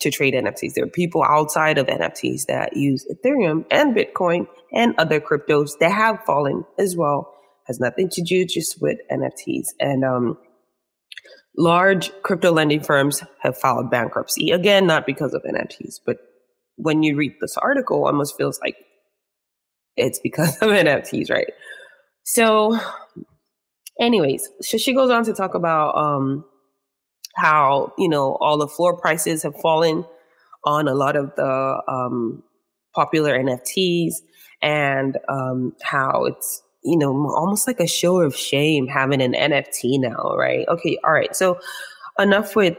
to 0.00 0.10
trade 0.10 0.34
NFTs. 0.34 0.74
There 0.74 0.84
are 0.84 0.88
people 0.88 1.22
outside 1.22 1.78
of 1.78 1.86
NFTs 1.86 2.46
that 2.46 2.76
use 2.76 3.06
Ethereum 3.12 3.64
and 3.70 3.94
Bitcoin 3.94 4.46
and 4.72 4.94
other 4.98 5.20
cryptos 5.20 5.72
that 5.78 5.92
have 5.92 6.24
fallen 6.24 6.64
as 6.78 6.96
well. 6.96 7.32
Has 7.66 7.78
nothing 7.78 8.08
to 8.12 8.22
do 8.22 8.44
just 8.44 8.80
with 8.80 8.98
NFTs. 9.12 9.68
And 9.78 10.04
um, 10.04 10.38
large 11.56 12.10
crypto 12.22 12.50
lending 12.50 12.80
firms 12.80 13.22
have 13.42 13.56
filed 13.56 13.90
bankruptcy. 13.90 14.50
Again, 14.50 14.86
not 14.86 15.06
because 15.06 15.34
of 15.34 15.42
NFTs, 15.42 16.00
but 16.04 16.16
when 16.76 17.02
you 17.02 17.14
read 17.14 17.34
this 17.40 17.56
article, 17.58 18.06
almost 18.06 18.36
feels 18.36 18.58
like 18.60 18.76
it's 19.96 20.18
because 20.18 20.56
of 20.62 20.70
NFTs, 20.70 21.30
right? 21.30 21.48
So, 22.22 22.78
anyways, 24.00 24.48
so 24.60 24.78
she 24.78 24.94
goes 24.94 25.10
on 25.10 25.24
to 25.24 25.32
talk 25.32 25.54
about 25.54 25.96
um, 25.96 26.44
how 27.36 27.92
you 27.98 28.08
know 28.08 28.36
all 28.40 28.58
the 28.58 28.68
floor 28.68 28.96
prices 28.96 29.42
have 29.42 29.54
fallen 29.60 30.04
on 30.64 30.88
a 30.88 30.94
lot 30.94 31.16
of 31.16 31.34
the 31.36 31.82
um, 31.88 32.42
popular 32.94 33.38
NFTs, 33.38 34.14
and 34.62 35.18
um, 35.28 35.74
how 35.82 36.24
it's 36.26 36.62
you 36.84 36.98
know 36.98 37.10
almost 37.34 37.66
like 37.66 37.80
a 37.80 37.86
show 37.86 38.20
of 38.20 38.36
shame 38.36 38.86
having 38.86 39.22
an 39.22 39.32
NFT 39.32 40.00
now, 40.00 40.36
right? 40.36 40.66
Okay, 40.68 40.98
all 41.04 41.12
right. 41.12 41.34
So 41.34 41.58
enough 42.18 42.54
with 42.54 42.76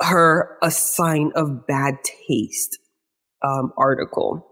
her 0.00 0.58
a 0.62 0.70
sign 0.70 1.32
of 1.34 1.66
bad 1.66 1.98
taste 2.26 2.78
um, 3.42 3.72
article 3.76 4.46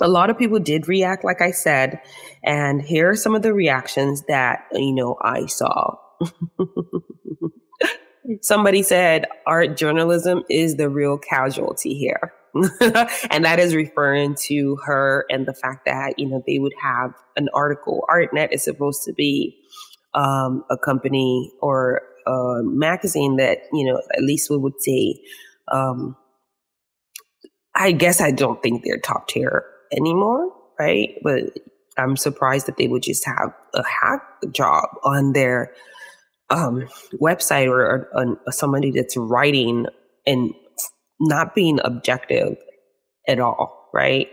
a 0.00 0.08
lot 0.08 0.30
of 0.30 0.38
people 0.38 0.58
did 0.58 0.88
react, 0.88 1.24
like 1.24 1.40
I 1.40 1.50
said, 1.50 2.00
and 2.44 2.80
here 2.80 3.10
are 3.10 3.16
some 3.16 3.34
of 3.34 3.42
the 3.42 3.52
reactions 3.52 4.22
that, 4.28 4.66
you 4.72 4.92
know, 4.92 5.16
I 5.22 5.46
saw. 5.46 5.96
Somebody 8.42 8.82
said 8.82 9.24
art 9.46 9.76
journalism 9.76 10.42
is 10.50 10.76
the 10.76 10.88
real 10.88 11.18
casualty 11.18 11.94
here. 11.94 12.32
and 13.30 13.44
that 13.44 13.58
is 13.58 13.74
referring 13.74 14.34
to 14.34 14.76
her 14.84 15.24
and 15.30 15.46
the 15.46 15.54
fact 15.54 15.86
that, 15.86 16.18
you 16.18 16.28
know, 16.28 16.42
they 16.46 16.58
would 16.58 16.74
have 16.80 17.12
an 17.36 17.48
article. 17.54 18.04
ArtNet 18.08 18.52
is 18.52 18.62
supposed 18.62 19.02
to 19.04 19.12
be 19.12 19.56
um, 20.14 20.64
a 20.70 20.76
company 20.76 21.50
or 21.60 22.02
a 22.26 22.60
magazine 22.62 23.36
that, 23.36 23.58
you 23.72 23.86
know, 23.86 24.00
at 24.14 24.22
least 24.22 24.50
we 24.50 24.58
would 24.58 24.80
say, 24.80 25.14
um, 25.72 26.16
I 27.74 27.92
guess 27.92 28.20
I 28.20 28.30
don't 28.30 28.62
think 28.62 28.84
they're 28.84 28.98
top 28.98 29.28
tier 29.28 29.64
anymore, 29.92 30.52
right? 30.78 31.14
But 31.22 31.44
I'm 31.96 32.16
surprised 32.16 32.66
that 32.66 32.76
they 32.76 32.88
would 32.88 33.02
just 33.02 33.24
have 33.26 33.52
a 33.74 33.82
hack 33.84 34.22
job 34.52 34.88
on 35.04 35.32
their 35.32 35.72
um, 36.50 36.88
website 37.20 37.68
or, 37.68 38.08
or, 38.12 38.40
or 38.46 38.52
somebody 38.52 38.90
that's 38.90 39.16
writing 39.16 39.86
and 40.26 40.52
not 41.20 41.54
being 41.54 41.80
objective 41.82 42.56
at 43.26 43.40
all, 43.40 43.90
right? 43.92 44.28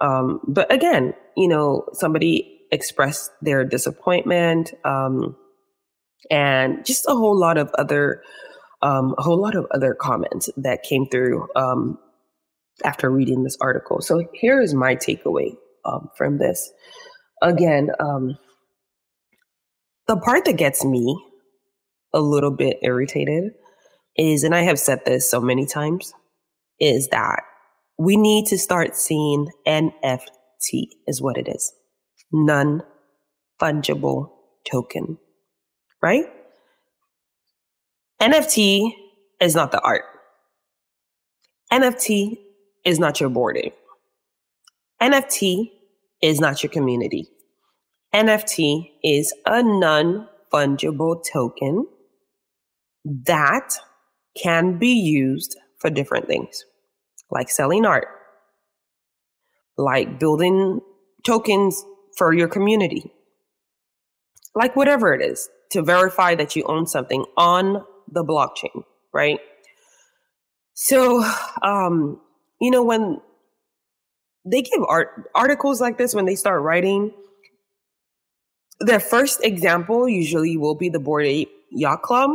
Um, 0.00 0.40
but 0.48 0.72
again, 0.72 1.14
you 1.36 1.48
know, 1.48 1.84
somebody 1.92 2.60
expressed 2.72 3.30
their 3.42 3.64
disappointment 3.64 4.72
um, 4.84 5.36
and 6.30 6.84
just 6.84 7.04
a 7.06 7.12
whole 7.12 7.38
lot 7.38 7.58
of 7.58 7.70
other, 7.78 8.22
um, 8.82 9.14
a 9.18 9.22
whole 9.22 9.40
lot 9.40 9.54
of 9.54 9.66
other 9.70 9.94
comments 9.94 10.50
that 10.56 10.82
came 10.82 11.06
through 11.06 11.46
um, 11.54 11.98
after 12.82 13.10
reading 13.10 13.44
this 13.44 13.56
article. 13.60 14.00
So 14.00 14.26
here 14.32 14.60
is 14.60 14.74
my 14.74 14.96
takeaway 14.96 15.54
um, 15.84 16.08
from 16.16 16.38
this. 16.38 16.72
Again, 17.42 17.90
um, 18.00 18.36
the 20.06 20.16
part 20.16 20.44
that 20.46 20.56
gets 20.56 20.84
me 20.84 21.16
a 22.12 22.20
little 22.20 22.50
bit 22.50 22.78
irritated 22.82 23.52
is, 24.16 24.44
and 24.44 24.54
I 24.54 24.62
have 24.62 24.78
said 24.78 25.00
this 25.04 25.30
so 25.30 25.40
many 25.40 25.66
times, 25.66 26.12
is 26.80 27.08
that 27.08 27.42
we 27.98 28.16
need 28.16 28.46
to 28.46 28.58
start 28.58 28.96
seeing 28.96 29.48
NFT 29.66 30.88
is 31.06 31.22
what 31.22 31.36
it 31.36 31.48
is 31.48 31.72
non 32.32 32.82
fungible 33.60 34.30
token, 34.70 35.18
right? 36.02 36.24
NFT 38.20 38.92
is 39.40 39.54
not 39.54 39.72
the 39.72 39.80
art. 39.80 40.04
NFT 41.72 42.38
is 42.84 42.98
not 42.98 43.20
your 43.20 43.30
boarding. 43.30 43.72
NFT 45.02 45.70
is 46.22 46.40
not 46.40 46.62
your 46.62 46.70
community. 46.70 47.28
NFT 48.14 48.90
is 49.02 49.34
a 49.46 49.62
non 49.62 50.28
fungible 50.52 51.22
token 51.32 51.86
that 53.04 53.74
can 54.40 54.78
be 54.78 54.92
used 54.92 55.56
for 55.78 55.90
different 55.90 56.26
things, 56.26 56.64
like 57.30 57.50
selling 57.50 57.84
art, 57.84 58.08
like 59.76 60.18
building 60.18 60.80
tokens 61.24 61.84
for 62.16 62.32
your 62.32 62.48
community, 62.48 63.12
like 64.54 64.76
whatever 64.76 65.12
it 65.12 65.20
is 65.20 65.48
to 65.70 65.82
verify 65.82 66.34
that 66.34 66.54
you 66.54 66.62
own 66.64 66.86
something 66.86 67.24
on 67.36 67.84
the 68.10 68.24
blockchain, 68.24 68.84
right? 69.12 69.40
So, 70.74 71.28
um, 71.62 72.20
you 72.60 72.70
know, 72.70 72.82
when 72.82 73.20
they 74.44 74.62
give 74.62 74.82
art 74.88 75.30
articles 75.34 75.80
like 75.80 75.98
this, 75.98 76.14
when 76.14 76.26
they 76.26 76.34
start 76.34 76.62
writing, 76.62 77.12
their 78.80 79.00
first 79.00 79.44
example 79.44 80.08
usually 80.08 80.56
will 80.56 80.74
be 80.74 80.88
the 80.88 81.00
Bored 81.00 81.26
Ape 81.26 81.50
Yacht 81.70 82.02
Club. 82.02 82.30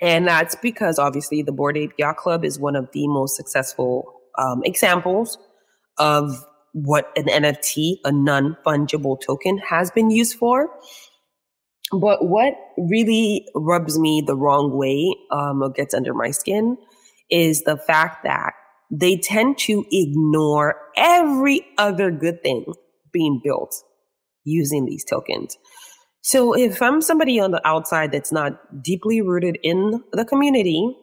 And 0.00 0.26
that's 0.26 0.56
because 0.56 0.98
obviously 0.98 1.42
the 1.42 1.52
Bored 1.52 1.76
Ape 1.76 1.92
Yacht 1.98 2.16
Club 2.16 2.44
is 2.44 2.58
one 2.58 2.76
of 2.76 2.90
the 2.92 3.06
most 3.08 3.36
successful 3.36 4.20
um, 4.38 4.62
examples 4.64 5.38
of 5.98 6.44
what 6.72 7.12
an 7.16 7.24
NFT, 7.24 7.96
a 8.04 8.12
non 8.12 8.56
fungible 8.64 9.20
token, 9.20 9.58
has 9.58 9.90
been 9.90 10.10
used 10.10 10.36
for. 10.36 10.68
But 11.92 12.26
what 12.26 12.54
really 12.78 13.46
rubs 13.54 13.98
me 13.98 14.22
the 14.26 14.36
wrong 14.36 14.76
way, 14.76 15.14
um, 15.30 15.62
or 15.62 15.70
gets 15.70 15.92
under 15.92 16.14
my 16.14 16.30
skin, 16.30 16.78
is 17.30 17.62
the 17.62 17.76
fact 17.76 18.24
that 18.24 18.54
they 18.92 19.16
tend 19.16 19.56
to 19.56 19.84
ignore 19.90 20.76
every 20.96 21.66
other 21.78 22.10
good 22.10 22.42
thing 22.42 22.66
being 23.12 23.40
built 23.42 23.74
using 24.44 24.84
these 24.84 25.04
tokens. 25.04 25.56
So 26.20 26.52
if 26.52 26.80
I'm 26.82 27.00
somebody 27.00 27.40
on 27.40 27.50
the 27.50 27.66
outside 27.66 28.12
that's 28.12 28.32
not 28.32 28.82
deeply 28.82 29.22
rooted 29.22 29.58
in 29.62 30.02
the 30.12 30.24
community 30.24 30.94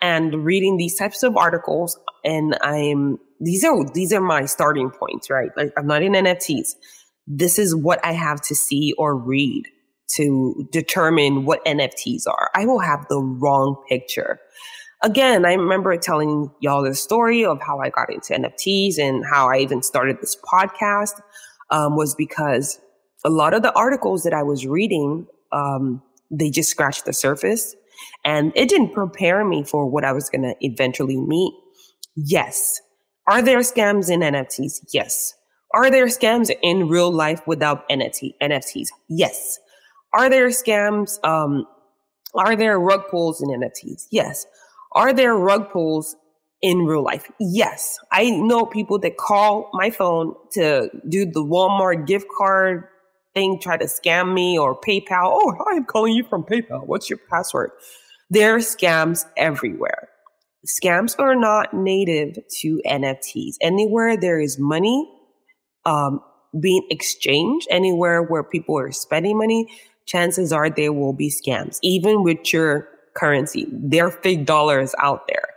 and 0.00 0.44
reading 0.44 0.76
these 0.76 0.96
types 0.96 1.22
of 1.22 1.36
articles 1.36 1.98
and 2.24 2.56
I'm 2.62 3.18
these 3.40 3.64
are 3.64 3.84
these 3.92 4.12
are 4.12 4.20
my 4.20 4.46
starting 4.46 4.90
points, 4.90 5.28
right? 5.30 5.50
Like 5.56 5.72
I'm 5.76 5.86
not 5.86 6.02
in 6.02 6.12
NFTs. 6.12 6.70
This 7.26 7.58
is 7.58 7.76
what 7.76 8.04
I 8.04 8.12
have 8.12 8.40
to 8.42 8.54
see 8.54 8.94
or 8.98 9.14
read 9.14 9.64
to 10.16 10.66
determine 10.72 11.44
what 11.44 11.64
NFTs 11.64 12.26
are. 12.26 12.50
I 12.54 12.64
will 12.64 12.78
have 12.78 13.06
the 13.08 13.20
wrong 13.20 13.82
picture 13.88 14.40
again, 15.02 15.44
I 15.44 15.54
remember 15.54 15.96
telling 15.96 16.50
y'all 16.60 16.82
the 16.82 16.94
story 16.94 17.44
of 17.44 17.60
how 17.60 17.80
I 17.80 17.90
got 17.90 18.12
into 18.12 18.34
NFTs 18.34 18.98
and 18.98 19.24
how 19.24 19.48
I 19.48 19.58
even 19.58 19.82
started 19.82 20.18
this 20.20 20.36
podcast 20.36 21.20
um, 21.70 21.96
was 21.96 22.14
because 22.14 22.80
a 23.24 23.30
lot 23.30 23.54
of 23.54 23.62
the 23.62 23.72
articles 23.72 24.22
that 24.22 24.32
I 24.32 24.42
was 24.42 24.66
reading, 24.66 25.26
um, 25.52 26.02
they 26.30 26.50
just 26.50 26.70
scratched 26.70 27.04
the 27.04 27.12
surface 27.12 27.74
and 28.24 28.52
it 28.54 28.68
didn't 28.68 28.92
prepare 28.92 29.44
me 29.44 29.64
for 29.64 29.86
what 29.86 30.04
I 30.04 30.12
was 30.12 30.28
going 30.28 30.42
to 30.42 30.54
eventually 30.60 31.16
meet. 31.16 31.54
Yes. 32.14 32.80
Are 33.28 33.42
there 33.42 33.58
scams 33.60 34.10
in 34.10 34.20
NFTs? 34.20 34.86
Yes. 34.92 35.34
Are 35.74 35.90
there 35.90 36.06
scams 36.06 36.50
in 36.62 36.88
real 36.88 37.10
life 37.12 37.42
without 37.46 37.88
NFT, 37.88 38.34
NFTs? 38.40 38.88
Yes. 39.08 39.58
Are 40.12 40.30
there 40.30 40.48
scams 40.48 41.22
um, 41.24 41.66
Are 42.34 42.56
there 42.56 42.78
rug 42.78 43.02
pulls 43.10 43.42
in 43.42 43.48
NFTs? 43.48 44.06
Yes. 44.10 44.46
Are 44.96 45.12
there 45.12 45.36
rug 45.36 45.70
pulls 45.70 46.16
in 46.62 46.86
real 46.86 47.04
life? 47.04 47.30
Yes. 47.38 47.98
I 48.10 48.30
know 48.30 48.64
people 48.64 48.98
that 49.00 49.18
call 49.18 49.68
my 49.74 49.90
phone 49.90 50.34
to 50.52 50.88
do 51.08 51.26
the 51.26 51.44
Walmart 51.44 52.06
gift 52.06 52.26
card 52.36 52.84
thing, 53.34 53.60
try 53.60 53.76
to 53.76 53.84
scam 53.84 54.32
me 54.32 54.58
or 54.58 54.74
PayPal. 54.80 55.28
Oh, 55.34 55.54
I'm 55.70 55.84
calling 55.84 56.14
you 56.14 56.24
from 56.24 56.44
PayPal. 56.44 56.86
What's 56.86 57.10
your 57.10 57.20
password? 57.30 57.72
There 58.30 58.56
are 58.56 58.58
scams 58.58 59.26
everywhere. 59.36 60.08
Scams 60.66 61.14
are 61.18 61.36
not 61.36 61.74
native 61.74 62.38
to 62.60 62.80
NFTs. 62.86 63.56
Anywhere 63.60 64.16
there 64.16 64.40
is 64.40 64.58
money 64.58 65.08
um, 65.84 66.20
being 66.58 66.84
exchanged, 66.90 67.68
anywhere 67.70 68.22
where 68.22 68.42
people 68.42 68.78
are 68.78 68.90
spending 68.90 69.38
money, 69.38 69.68
chances 70.06 70.52
are 70.52 70.70
there 70.70 70.92
will 70.92 71.12
be 71.12 71.30
scams, 71.30 71.78
even 71.82 72.22
with 72.22 72.52
your 72.52 72.88
currency. 73.16 73.66
There 73.72 74.06
are 74.06 74.10
fake 74.10 74.46
dollars 74.46 74.94
out 75.00 75.26
there. 75.28 75.48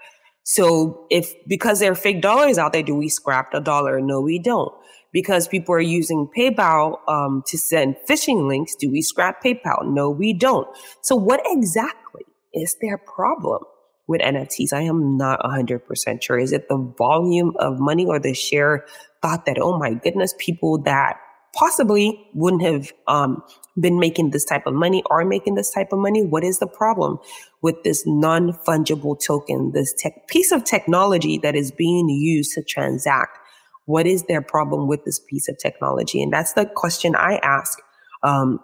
So 0.43 1.05
if 1.11 1.31
because 1.47 1.79
there 1.79 1.91
are 1.91 1.95
fake 1.95 2.21
dollars 2.21 2.57
out 2.57 2.73
there, 2.73 2.81
do 2.81 2.95
we 2.95 3.07
scrap 3.07 3.51
the 3.51 3.59
dollar? 3.59 4.01
No, 4.01 4.19
we 4.19 4.39
don't. 4.39 4.73
Because 5.11 5.47
people 5.47 5.75
are 5.75 5.79
using 5.79 6.27
PayPal 6.35 6.97
um, 7.07 7.43
to 7.47 7.57
send 7.57 7.97
phishing 8.07 8.47
links, 8.47 8.75
do 8.75 8.91
we 8.91 9.01
scrap 9.01 9.43
PayPal? 9.43 9.85
No, 9.85 10.09
we 10.09 10.33
don't. 10.33 10.67
So 11.01 11.15
what 11.15 11.41
exactly 11.45 12.23
is 12.53 12.75
their 12.81 12.97
problem 12.97 13.59
with 14.07 14.21
NFTs? 14.21 14.73
I 14.73 14.81
am 14.81 15.17
not 15.17 15.39
100% 15.41 16.21
sure. 16.21 16.37
Is 16.39 16.51
it 16.51 16.67
the 16.67 16.93
volume 16.97 17.53
of 17.59 17.79
money 17.79 18.05
or 18.05 18.19
the 18.19 18.33
sheer 18.33 18.85
thought 19.21 19.45
that, 19.45 19.57
oh 19.59 19.77
my 19.77 19.93
goodness, 19.93 20.33
people 20.37 20.79
that 20.83 21.17
possibly 21.55 22.27
wouldn't 22.33 22.61
have 22.61 22.91
um, 23.07 23.43
been 23.81 23.99
making 23.99 24.31
this 24.31 24.45
type 24.45 24.65
of 24.65 24.73
money 24.73 25.03
are 25.09 25.25
making 25.25 25.55
this 25.55 25.71
type 25.71 25.91
of 25.91 25.99
money. 25.99 26.23
What 26.23 26.43
is 26.43 26.59
the 26.59 26.67
problem 26.67 27.17
with 27.61 27.83
this 27.83 28.03
non 28.05 28.53
fungible 28.53 29.17
token, 29.25 29.71
this 29.73 29.93
tech, 29.97 30.27
piece 30.27 30.51
of 30.51 30.63
technology 30.63 31.37
that 31.39 31.55
is 31.55 31.71
being 31.71 32.09
used 32.09 32.53
to 32.53 32.63
transact? 32.63 33.37
What 33.85 34.05
is 34.05 34.23
their 34.23 34.41
problem 34.41 34.87
with 34.87 35.03
this 35.05 35.19
piece 35.19 35.47
of 35.49 35.57
technology? 35.57 36.21
And 36.21 36.31
that's 36.31 36.53
the 36.53 36.65
question 36.65 37.15
I 37.15 37.37
ask 37.37 37.79
um, 38.23 38.59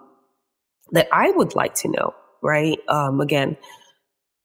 that 0.92 1.08
I 1.12 1.30
would 1.30 1.54
like 1.54 1.74
to 1.76 1.88
know, 1.88 2.14
right? 2.42 2.78
Um, 2.88 3.20
again, 3.20 3.56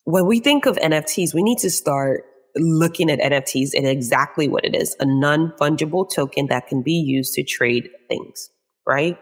when 0.05 0.25
we 0.25 0.39
think 0.39 0.65
of 0.65 0.77
NFTs, 0.77 1.33
we 1.33 1.43
need 1.43 1.59
to 1.59 1.69
start 1.69 2.25
looking 2.55 3.09
at 3.09 3.19
NFTs 3.19 3.69
and 3.75 3.87
exactly 3.87 4.47
what 4.47 4.65
it 4.65 4.75
is 4.75 4.95
a 4.99 5.05
non 5.05 5.53
fungible 5.59 6.09
token 6.09 6.47
that 6.47 6.67
can 6.67 6.81
be 6.81 6.93
used 6.93 7.33
to 7.33 7.43
trade 7.43 7.89
things, 8.09 8.49
right? 8.87 9.17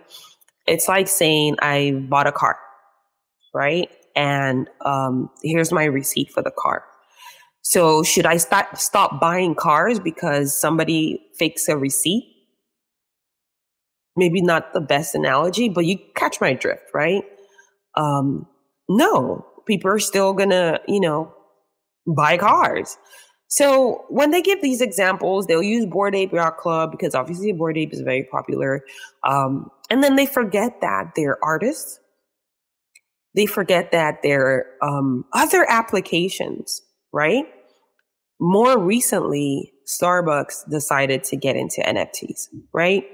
It's 0.69 0.87
like 0.87 1.07
saying 1.07 1.55
I 1.61 2.05
bought 2.07 2.27
a 2.27 2.31
car, 2.31 2.57
right? 3.53 3.89
And 4.15 4.69
um, 4.85 5.29
here's 5.43 5.71
my 5.71 5.85
receipt 5.85 6.31
for 6.31 6.43
the 6.43 6.51
car. 6.51 6.83
So 7.61 8.03
should 8.03 8.25
I 8.25 8.37
stop 8.37 8.77
stop 8.77 9.19
buying 9.19 9.55
cars 9.55 9.99
because 9.99 10.59
somebody 10.59 11.21
fakes 11.37 11.67
a 11.67 11.77
receipt? 11.77 12.23
Maybe 14.15 14.41
not 14.41 14.73
the 14.73 14.81
best 14.81 15.15
analogy, 15.15 15.69
but 15.69 15.85
you 15.85 15.97
catch 16.15 16.39
my 16.39 16.53
drift, 16.53 16.83
right? 16.93 17.23
Um, 17.95 18.45
no, 18.89 19.45
people 19.67 19.91
are 19.91 19.99
still 19.99 20.33
gonna, 20.33 20.79
you 20.87 20.99
know, 20.99 21.33
buy 22.07 22.37
cars. 22.37 22.97
So 23.47 24.05
when 24.09 24.29
they 24.29 24.41
give 24.41 24.61
these 24.61 24.81
examples, 24.81 25.47
they'll 25.47 25.63
use 25.63 25.85
Bored 25.85 26.15
Ape 26.15 26.33
Yacht 26.33 26.57
Club 26.57 26.91
because 26.91 27.15
obviously 27.15 27.51
Bored 27.51 27.77
Ape 27.77 27.93
is 27.93 28.01
very 28.01 28.27
popular. 28.31 28.83
Um, 29.27 29.71
and 29.89 30.03
then 30.03 30.15
they 30.15 30.25
forget 30.25 30.81
that 30.81 31.13
they're 31.15 31.37
artists. 31.43 31.99
They 33.35 33.45
forget 33.45 33.91
that 33.91 34.21
there 34.23 34.45
are 34.47 34.65
um, 34.81 35.25
other 35.33 35.65
applications, 35.69 36.81
right? 37.13 37.45
More 38.39 38.79
recently, 38.79 39.71
Starbucks 39.87 40.69
decided 40.69 41.23
to 41.25 41.35
get 41.35 41.55
into 41.55 41.81
NFTs, 41.81 42.47
right? 42.73 43.05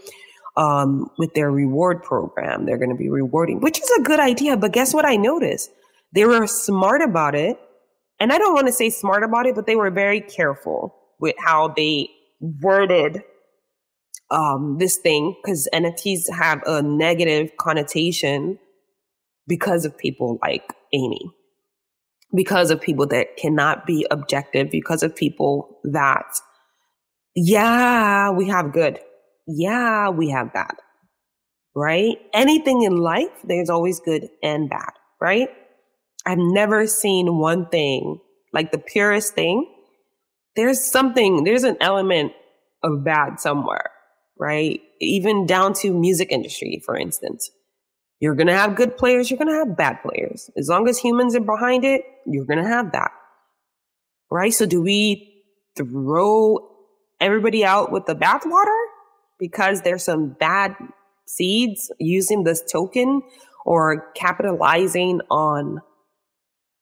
Um, 0.58 1.10
with 1.18 1.34
their 1.34 1.52
reward 1.52 2.02
program, 2.02 2.66
they're 2.66 2.78
going 2.78 2.90
to 2.90 2.96
be 2.96 3.10
rewarding, 3.10 3.60
which 3.60 3.80
is 3.80 3.90
a 4.00 4.04
good 4.04 4.22
idea. 4.22 4.56
But 4.56 4.72
guess 4.72 4.94
what 4.94 5.06
I 5.06 5.18
noticed? 5.18 5.70
They 6.14 6.26
were 6.26 6.48
smart 6.48 7.02
about 7.02 7.36
it 7.36 7.60
and 8.20 8.32
I 8.32 8.38
don't 8.38 8.54
want 8.54 8.68
to 8.68 8.74
say 8.74 8.90
smart 8.90 9.24
about 9.24 9.46
it, 9.46 9.56
but 9.56 9.66
they 9.66 9.76
were 9.76 9.92
very 9.92 10.22
careful 10.22 10.96
with 11.20 11.36
how 11.38 11.70
they 11.76 12.10
worded 12.40 13.24
um, 14.32 14.78
this 14.80 14.98
thing 14.98 15.36
because 15.42 15.68
NFTs 15.74 16.32
have 16.34 16.62
a 16.66 16.82
negative 16.82 17.52
connotation 17.58 18.60
because 19.48 19.86
of 19.86 19.98
people 19.98 20.40
like 20.42 20.74
Amy, 20.94 21.22
because 22.34 22.72
of 22.72 22.82
people 22.82 23.06
that 23.08 23.38
cannot 23.38 23.86
be 23.86 24.06
objective, 24.10 24.72
because 24.72 25.04
of 25.04 25.16
people 25.16 25.80
that, 25.84 26.26
yeah, 27.36 28.32
we 28.32 28.48
have 28.48 28.74
good, 28.74 29.00
yeah, 29.48 30.10
we 30.10 30.30
have 30.30 30.54
bad, 30.54 30.76
right? 31.76 32.18
Anything 32.34 32.82
in 32.82 32.98
life, 32.98 33.32
there's 33.44 33.70
always 33.70 34.00
good 34.00 34.28
and 34.42 34.70
bad, 34.70 34.92
right? 35.22 35.50
I've 36.26 36.40
never 36.40 36.88
seen 36.88 37.38
one 37.38 37.68
thing 37.70 38.20
like 38.56 38.72
the 38.72 38.80
purest 38.80 39.36
thing. 39.36 39.72
There's 40.56 40.84
something, 40.84 41.44
there's 41.44 41.64
an 41.64 41.78
element 41.82 42.32
of 42.82 43.04
bad 43.04 43.40
somewhere, 43.40 43.92
right? 44.38 44.82
Even 45.00 45.46
down 45.46 45.74
to 45.74 45.94
music 45.94 46.32
industry, 46.32 46.82
for 46.86 46.98
instance. 46.98 47.50
You're 48.20 48.36
going 48.36 48.48
to 48.48 48.54
have 48.54 48.76
good 48.76 48.98
players, 48.98 49.30
you're 49.30 49.38
going 49.38 49.50
to 49.50 49.54
have 49.54 49.76
bad 49.78 50.02
players. 50.02 50.50
As 50.58 50.70
long 50.70 50.88
as 50.88 50.98
humans 50.98 51.36
are 51.36 51.42
behind 51.42 51.84
it, 51.84 52.04
you're 52.26 52.46
going 52.46 52.64
to 52.64 52.68
have 52.68 52.92
that. 52.94 53.12
Right? 54.32 54.54
So 54.54 54.66
do 54.66 54.82
we 54.82 55.44
throw 55.76 56.70
everybody 57.20 57.66
out 57.66 57.92
with 57.92 58.06
the 58.06 58.16
bathwater 58.16 58.80
because 59.40 59.82
there's 59.82 60.04
some 60.04 60.30
bad 60.30 60.76
seeds 61.28 61.92
using 62.00 62.44
this 62.44 62.64
token 62.72 63.22
or 63.66 64.12
capitalizing 64.14 65.22
on 65.30 65.82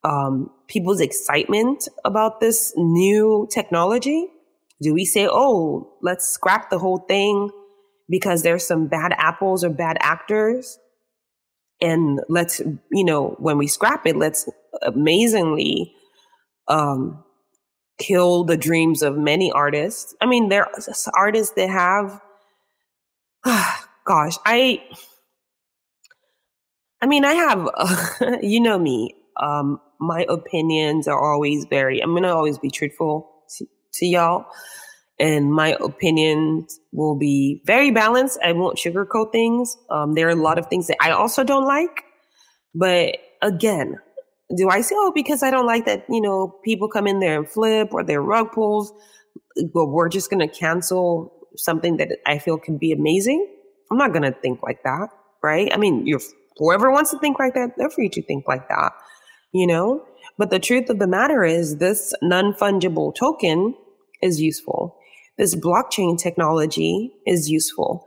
um, 0.04 0.50
people's 0.68 1.00
excitement 1.00 1.88
about 2.04 2.40
this 2.40 2.72
new 2.76 3.48
technology? 3.50 4.28
Do 4.84 4.92
we 4.92 5.06
say, 5.06 5.26
oh, 5.26 5.96
let's 6.02 6.28
scrap 6.28 6.68
the 6.68 6.78
whole 6.78 6.98
thing 6.98 7.50
because 8.10 8.42
there's 8.42 8.66
some 8.66 8.86
bad 8.86 9.14
apples 9.16 9.64
or 9.64 9.70
bad 9.70 9.96
actors? 10.00 10.78
And 11.80 12.20
let's, 12.28 12.60
you 12.92 13.04
know, 13.04 13.34
when 13.38 13.56
we 13.56 13.66
scrap 13.66 14.06
it, 14.06 14.14
let's 14.14 14.46
amazingly 14.82 15.94
um, 16.68 17.24
kill 17.98 18.44
the 18.44 18.58
dreams 18.58 19.00
of 19.02 19.16
many 19.16 19.50
artists. 19.50 20.14
I 20.20 20.26
mean, 20.26 20.50
there 20.50 20.66
are 20.66 20.94
artists 21.16 21.54
that 21.56 21.70
have, 21.70 22.20
gosh, 24.06 24.36
I, 24.44 24.82
I 27.00 27.06
mean, 27.06 27.24
I 27.24 27.32
have, 27.32 27.70
uh, 27.74 28.36
you 28.42 28.60
know 28.60 28.78
me, 28.78 29.14
um, 29.40 29.80
my 29.98 30.26
opinions 30.28 31.08
are 31.08 31.18
always 31.18 31.64
very, 31.70 32.00
I'm 32.00 32.14
to 32.14 32.28
always 32.28 32.58
be 32.58 32.70
truthful 32.70 33.30
to, 33.94 34.06
y'all. 34.06 34.46
And 35.18 35.52
my 35.52 35.76
opinions 35.80 36.80
will 36.92 37.16
be 37.16 37.62
very 37.64 37.90
balanced. 37.90 38.38
I 38.44 38.52
won't 38.52 38.78
sugarcoat 38.78 39.30
things. 39.32 39.76
Um, 39.90 40.14
there 40.14 40.26
are 40.26 40.32
a 40.32 40.42
lot 40.42 40.58
of 40.58 40.66
things 40.66 40.88
that 40.88 40.96
I 41.00 41.12
also 41.12 41.44
don't 41.44 41.64
like. 41.64 42.04
But 42.74 43.18
again, 43.40 43.98
do 44.56 44.68
I 44.68 44.80
say, 44.80 44.96
oh, 44.98 45.12
because 45.14 45.42
I 45.42 45.50
don't 45.50 45.66
like 45.66 45.86
that, 45.86 46.04
you 46.08 46.20
know, 46.20 46.56
people 46.64 46.88
come 46.88 47.06
in 47.06 47.20
there 47.20 47.38
and 47.38 47.48
flip 47.48 47.90
or 47.92 48.02
they're 48.02 48.22
rug 48.22 48.52
pulls, 48.52 48.92
but 49.72 49.86
we're 49.86 50.08
just 50.08 50.30
going 50.30 50.46
to 50.46 50.52
cancel 50.52 51.32
something 51.56 51.96
that 51.98 52.08
I 52.26 52.38
feel 52.38 52.58
can 52.58 52.76
be 52.76 52.92
amazing? 52.92 53.46
I'm 53.90 53.98
not 53.98 54.12
going 54.12 54.22
to 54.22 54.32
think 54.32 54.62
like 54.62 54.82
that, 54.82 55.10
right? 55.42 55.72
I 55.72 55.76
mean, 55.76 56.06
you're, 56.06 56.20
whoever 56.56 56.90
wants 56.90 57.12
to 57.12 57.18
think 57.20 57.38
like 57.38 57.54
that, 57.54 57.74
they're 57.78 57.90
free 57.90 58.08
to 58.08 58.22
think 58.22 58.48
like 58.48 58.68
that 58.68 58.92
you 59.54 59.66
know? 59.66 60.04
But 60.36 60.50
the 60.50 60.58
truth 60.58 60.90
of 60.90 60.98
the 60.98 61.06
matter 61.06 61.44
is, 61.44 61.78
this 61.78 62.12
non 62.20 62.52
fungible 62.52 63.14
token 63.14 63.74
is 64.24 64.40
useful. 64.40 64.96
This 65.38 65.54
blockchain 65.54 66.18
technology 66.18 67.12
is 67.26 67.48
useful. 67.50 68.06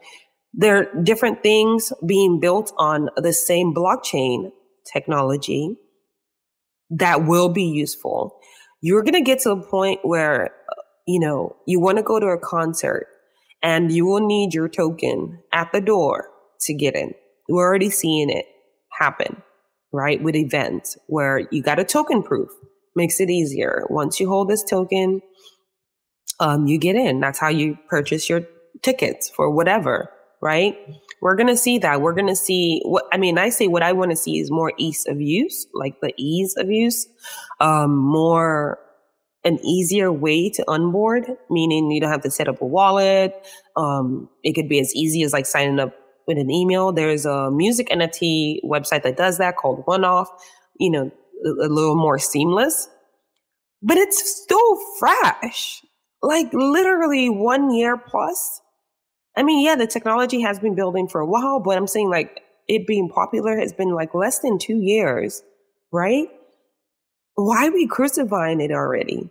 There 0.53 0.77
are 0.77 1.03
different 1.03 1.43
things 1.43 1.93
being 2.05 2.39
built 2.39 2.73
on 2.77 3.09
the 3.17 3.33
same 3.33 3.73
blockchain 3.73 4.51
technology 4.91 5.77
that 6.89 7.25
will 7.25 7.49
be 7.49 7.65
useful. 7.65 8.39
You're 8.81 9.03
going 9.03 9.13
to 9.13 9.21
get 9.21 9.39
to 9.41 9.51
a 9.51 9.69
point 9.69 9.99
where, 10.03 10.45
uh, 10.45 10.81
you 11.07 11.19
know, 11.19 11.55
you 11.67 11.79
want 11.79 11.97
to 11.97 12.03
go 12.03 12.19
to 12.19 12.27
a 12.27 12.39
concert 12.39 13.07
and 13.61 13.91
you 13.91 14.05
will 14.05 14.25
need 14.25 14.53
your 14.53 14.69
token 14.69 15.39
at 15.53 15.71
the 15.71 15.81
door 15.81 16.29
to 16.61 16.73
get 16.73 16.95
in. 16.95 17.13
We're 17.49 17.67
already 17.67 17.89
seeing 17.89 18.29
it 18.29 18.45
happen 18.99 19.43
right? 19.93 20.21
With 20.21 20.35
events 20.35 20.97
where 21.07 21.47
you 21.51 21.61
got 21.63 21.79
a 21.79 21.83
token 21.83 22.23
proof, 22.23 22.49
makes 22.95 23.19
it 23.19 23.29
easier. 23.29 23.85
Once 23.89 24.19
you 24.19 24.27
hold 24.27 24.49
this 24.49 24.63
token, 24.63 25.21
um, 26.39 26.67
you 26.67 26.77
get 26.77 26.95
in. 26.95 27.19
That's 27.19 27.39
how 27.39 27.49
you 27.49 27.77
purchase 27.89 28.29
your 28.29 28.41
tickets 28.81 29.29
for 29.29 29.49
whatever, 29.49 30.09
right? 30.41 30.77
We're 31.21 31.35
going 31.35 31.47
to 31.47 31.57
see 31.57 31.79
that. 31.79 32.01
We're 32.01 32.13
going 32.13 32.27
to 32.27 32.35
see 32.35 32.81
what, 32.85 33.05
I 33.11 33.17
mean, 33.17 33.37
I 33.37 33.49
say 33.49 33.67
what 33.67 33.83
I 33.83 33.93
want 33.93 34.11
to 34.11 34.17
see 34.17 34.39
is 34.39 34.51
more 34.51 34.73
ease 34.77 35.05
of 35.07 35.19
use, 35.19 35.65
like 35.73 35.99
the 36.01 36.13
ease 36.17 36.55
of 36.57 36.69
use, 36.69 37.07
um, 37.59 37.95
more 37.95 38.79
an 39.43 39.63
easier 39.65 40.11
way 40.11 40.49
to 40.49 40.63
onboard, 40.67 41.25
meaning 41.49 41.89
you 41.89 42.01
don't 42.01 42.11
have 42.11 42.21
to 42.21 42.31
set 42.31 42.47
up 42.47 42.61
a 42.61 42.65
wallet. 42.65 43.33
Um, 43.75 44.29
it 44.43 44.53
could 44.53 44.67
be 44.67 44.79
as 44.79 44.93
easy 44.93 45.23
as 45.23 45.31
like 45.31 45.45
signing 45.45 45.79
up 45.79 45.95
with 46.27 46.37
an 46.37 46.51
email. 46.51 46.91
There's 46.91 47.25
a 47.25 47.49
music 47.49 47.87
NFT 47.89 48.57
website 48.65 49.03
that 49.03 49.15
does 49.15 49.37
that 49.37 49.55
called 49.55 49.85
OneOf, 49.85 50.27
you 50.79 50.91
know, 50.91 51.11
a, 51.45 51.49
a 51.65 51.69
little 51.69 51.95
more 51.95 52.19
seamless, 52.19 52.89
but 53.81 53.97
it's 53.97 54.43
still 54.43 54.77
fresh. 54.99 55.81
Like 56.27 56.51
literally 56.51 57.29
one 57.29 57.71
year 57.73 57.95
plus. 57.95 58.59
I 59.37 59.43
mean, 59.43 59.63
yeah, 59.65 59.75
the 59.77 59.87
technology 59.87 60.41
has 60.41 60.59
been 60.59 60.75
building 60.75 61.07
for 61.07 61.21
a 61.21 61.25
while, 61.25 61.61
but 61.61 61.77
I'm 61.77 61.87
saying 61.87 62.09
like 62.09 62.41
it 62.67 62.85
being 62.85 63.07
popular 63.07 63.57
has 63.57 63.71
been 63.71 63.91
like 63.95 64.13
less 64.13 64.39
than 64.39 64.57
two 64.59 64.81
years, 64.81 65.41
right? 65.93 66.27
Why 67.35 67.67
are 67.67 67.71
we 67.71 67.87
crucifying 67.87 68.59
it 68.59 68.71
already? 68.71 69.29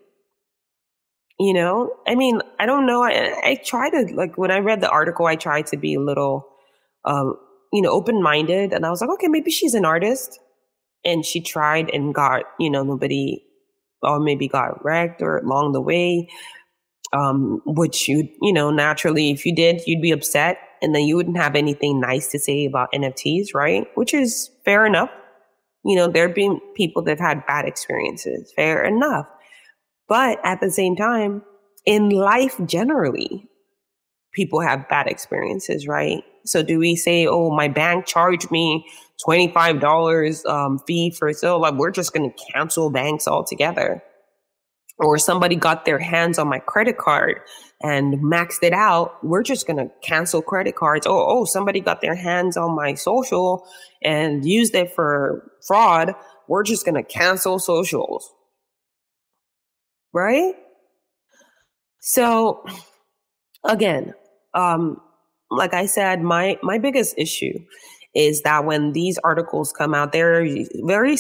You 1.39 1.53
know, 1.53 1.93
I 2.09 2.15
mean, 2.15 2.41
I 2.59 2.65
don't 2.65 2.87
know. 2.87 3.03
I, 3.03 3.35
I 3.45 3.61
try 3.63 3.91
to 3.91 4.15
like 4.15 4.39
when 4.39 4.51
I 4.51 4.61
read 4.61 4.81
the 4.81 4.89
article, 4.89 5.27
I 5.27 5.37
tried 5.37 5.67
to 5.67 5.77
be 5.77 5.97
a 5.97 6.01
little, 6.01 6.49
um, 7.05 7.35
you 7.75 7.83
know, 7.83 7.91
open 7.91 8.23
minded, 8.23 8.73
and 8.73 8.87
I 8.87 8.91
was 8.91 9.03
like, 9.03 9.11
okay, 9.11 9.29
maybe 9.29 9.51
she's 9.51 9.75
an 9.75 9.85
artist, 9.85 10.41
and 11.05 11.27
she 11.27 11.43
tried 11.43 11.91
and 11.91 12.15
got, 12.15 12.45
you 12.59 12.71
know, 12.71 12.85
nobody, 12.85 13.45
or 14.01 14.19
maybe 14.19 14.49
got 14.49 14.83
wrecked 14.83 15.21
or 15.21 15.37
along 15.41 15.73
the 15.73 15.83
way, 15.83 16.31
um, 17.12 17.61
which 17.64 18.09
you, 18.09 18.29
you 18.42 18.53
know, 18.53 18.71
naturally, 18.71 19.31
if 19.31 19.47
you 19.47 19.55
did, 19.55 19.83
you'd 19.87 20.03
be 20.03 20.11
upset, 20.11 20.59
and 20.83 20.95
then 20.95 21.03
you 21.03 21.16
wouldn't 21.16 21.37
have 21.37 21.57
anything 21.57 22.01
nice 22.01 22.29
to 22.29 22.38
say 22.38 22.66
about 22.66 22.92
NFTs, 22.92 23.55
right? 23.55 23.87
Which 23.95 24.12
is 24.12 24.51
fair 24.64 24.87
enough. 24.87 25.11
You 25.85 25.97
know, 25.97 26.09
there 26.09 26.27
have 26.27 26.35
been 26.35 26.61
people 26.75 27.03
that 27.03 27.19
have 27.19 27.29
had 27.37 27.47
bad 27.47 27.64
experiences. 27.64 28.53
Fair 28.57 28.85
enough. 28.85 29.27
But 30.09 30.38
at 30.45 30.61
the 30.61 30.71
same 30.71 30.97
time, 30.97 31.42
in 31.85 32.11
life 32.11 32.61
generally, 32.66 33.49
people 34.33 34.61
have 34.61 34.88
bad 34.88 35.07
experiences, 35.07 35.87
right? 35.87 36.23
So 36.45 36.62
do 36.62 36.79
we 36.79 36.95
say, 36.97 37.27
oh, 37.27 37.51
my 37.51 37.69
bank 37.69 38.07
charged 38.07 38.51
me 38.51 38.87
$25 39.27 40.47
um, 40.47 40.79
fee 40.87 41.11
for 41.11 41.33
so 41.33 41.59
like 41.59 41.75
we're 41.75 41.90
just 41.90 42.12
going 42.12 42.31
to 42.31 42.45
cancel 42.53 42.90
banks 42.90 43.27
altogether? 43.27 44.03
Or 44.99 45.19
somebody 45.19 45.57
got 45.57 45.85
their 45.85 45.99
hands 45.99 46.39
on 46.39 46.49
my 46.49 46.59
credit 46.59 46.97
card 46.99 47.41
and 47.83 48.15
maxed 48.23 48.63
it 48.63 48.73
out. 48.73 49.23
We're 49.25 49.43
just 49.43 49.67
going 49.67 49.77
to 49.77 49.93
cancel 50.03 50.43
credit 50.43 50.77
cards. 50.77 51.07
Oh, 51.07 51.27
oh, 51.29 51.45
somebody 51.45 51.81
got 51.81 52.01
their 52.01 52.15
hands 52.15 52.57
on 52.57 52.75
my 52.75 52.95
social 52.95 53.67
and 54.03 54.45
used 54.47 54.75
it 54.75 54.95
for 54.95 55.53
fraud. 55.67 56.15
We're 56.49 56.63
just 56.63 56.87
going 56.87 56.95
to 56.95 57.03
cancel 57.03 57.59
socials 57.59 58.33
right? 60.17 60.55
So 62.01 62.65
again, 63.65 64.15
um, 64.55 65.01
like 65.51 65.75
I 65.75 65.87
said, 65.87 66.23
my 66.23 66.59
my 66.63 66.79
biggest 66.79 67.15
issue 67.19 67.59
is 68.15 68.43
that 68.43 68.65
when 68.65 68.93
these 68.93 69.19
articles 69.23 69.73
come 69.77 69.95
out, 69.95 70.13
they're 70.13 70.47
very 70.85 71.17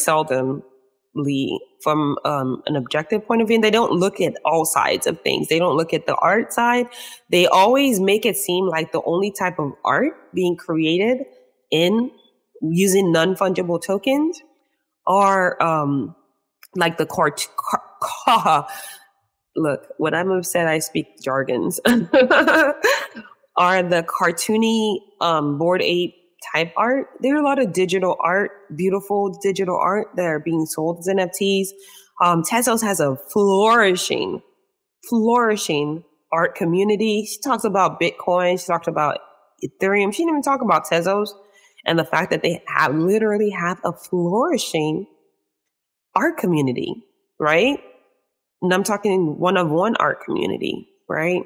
from 1.82 2.16
um, 2.24 2.62
an 2.66 2.76
objective 2.76 3.26
point 3.26 3.42
of 3.42 3.48
view. 3.48 3.60
They 3.60 3.70
don't 3.70 3.92
look 3.92 4.20
at 4.20 4.34
all 4.44 4.64
sides 4.64 5.06
of 5.06 5.20
things. 5.20 5.48
They 5.48 5.58
don't 5.58 5.76
look 5.76 5.94
at 5.94 6.06
the 6.06 6.16
art 6.16 6.52
side. 6.52 6.86
They 7.30 7.46
always 7.46 8.00
make 8.00 8.26
it 8.26 8.36
seem 8.36 8.66
like 8.66 8.92
the 8.92 9.02
only 9.04 9.30
type 9.30 9.58
of 9.58 9.72
art 9.84 10.14
being 10.34 10.56
created 10.56 11.18
in 11.70 12.10
using 12.62 13.12
non 13.12 13.34
fungible 13.36 13.82
tokens 13.82 14.40
are 15.06 15.62
um, 15.62 16.14
like 16.74 16.98
the 16.98 17.06
cart- 17.06 17.48
car- 17.56 18.66
look, 19.56 19.88
when 19.98 20.14
I'm 20.14 20.30
upset, 20.30 20.66
I 20.66 20.80
speak 20.80 21.22
jargons. 21.22 21.80
are 23.56 23.82
the 23.82 24.02
cartoony 24.02 24.98
um, 25.20 25.58
Bored 25.58 25.82
Ape 25.82 26.14
type 26.54 26.72
art. 26.76 27.08
There 27.20 27.34
are 27.34 27.40
a 27.40 27.44
lot 27.44 27.58
of 27.58 27.72
digital 27.72 28.16
art, 28.20 28.50
beautiful 28.74 29.38
digital 29.42 29.78
art 29.78 30.08
that 30.16 30.24
are 30.24 30.40
being 30.40 30.66
sold 30.66 30.98
as 31.00 31.08
NFTs. 31.08 31.68
Um, 32.22 32.42
Tezos 32.42 32.82
has 32.82 33.00
a 33.00 33.16
flourishing, 33.16 34.42
flourishing 35.08 36.04
art 36.32 36.54
community. 36.54 37.26
She 37.26 37.40
talks 37.40 37.64
about 37.64 38.00
Bitcoin. 38.00 38.60
She 38.60 38.66
talked 38.66 38.88
about 38.88 39.18
Ethereum. 39.64 40.12
She 40.12 40.22
didn't 40.22 40.30
even 40.30 40.42
talk 40.42 40.62
about 40.62 40.86
Tezos 40.86 41.30
and 41.84 41.98
the 41.98 42.04
fact 42.04 42.30
that 42.30 42.42
they 42.42 42.62
have 42.66 42.94
literally 42.94 43.50
have 43.50 43.80
a 43.84 43.92
flourishing 43.92 45.06
art 46.14 46.36
community, 46.36 47.04
right? 47.38 47.78
And 48.62 48.74
I'm 48.74 48.82
talking 48.82 49.38
one 49.38 49.56
of 49.56 49.70
one 49.70 49.96
art 49.96 50.24
community, 50.24 50.88
right? 51.08 51.42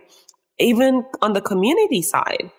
Even 0.58 1.04
on 1.20 1.32
the 1.34 1.40
community 1.40 2.02
side, 2.02 2.50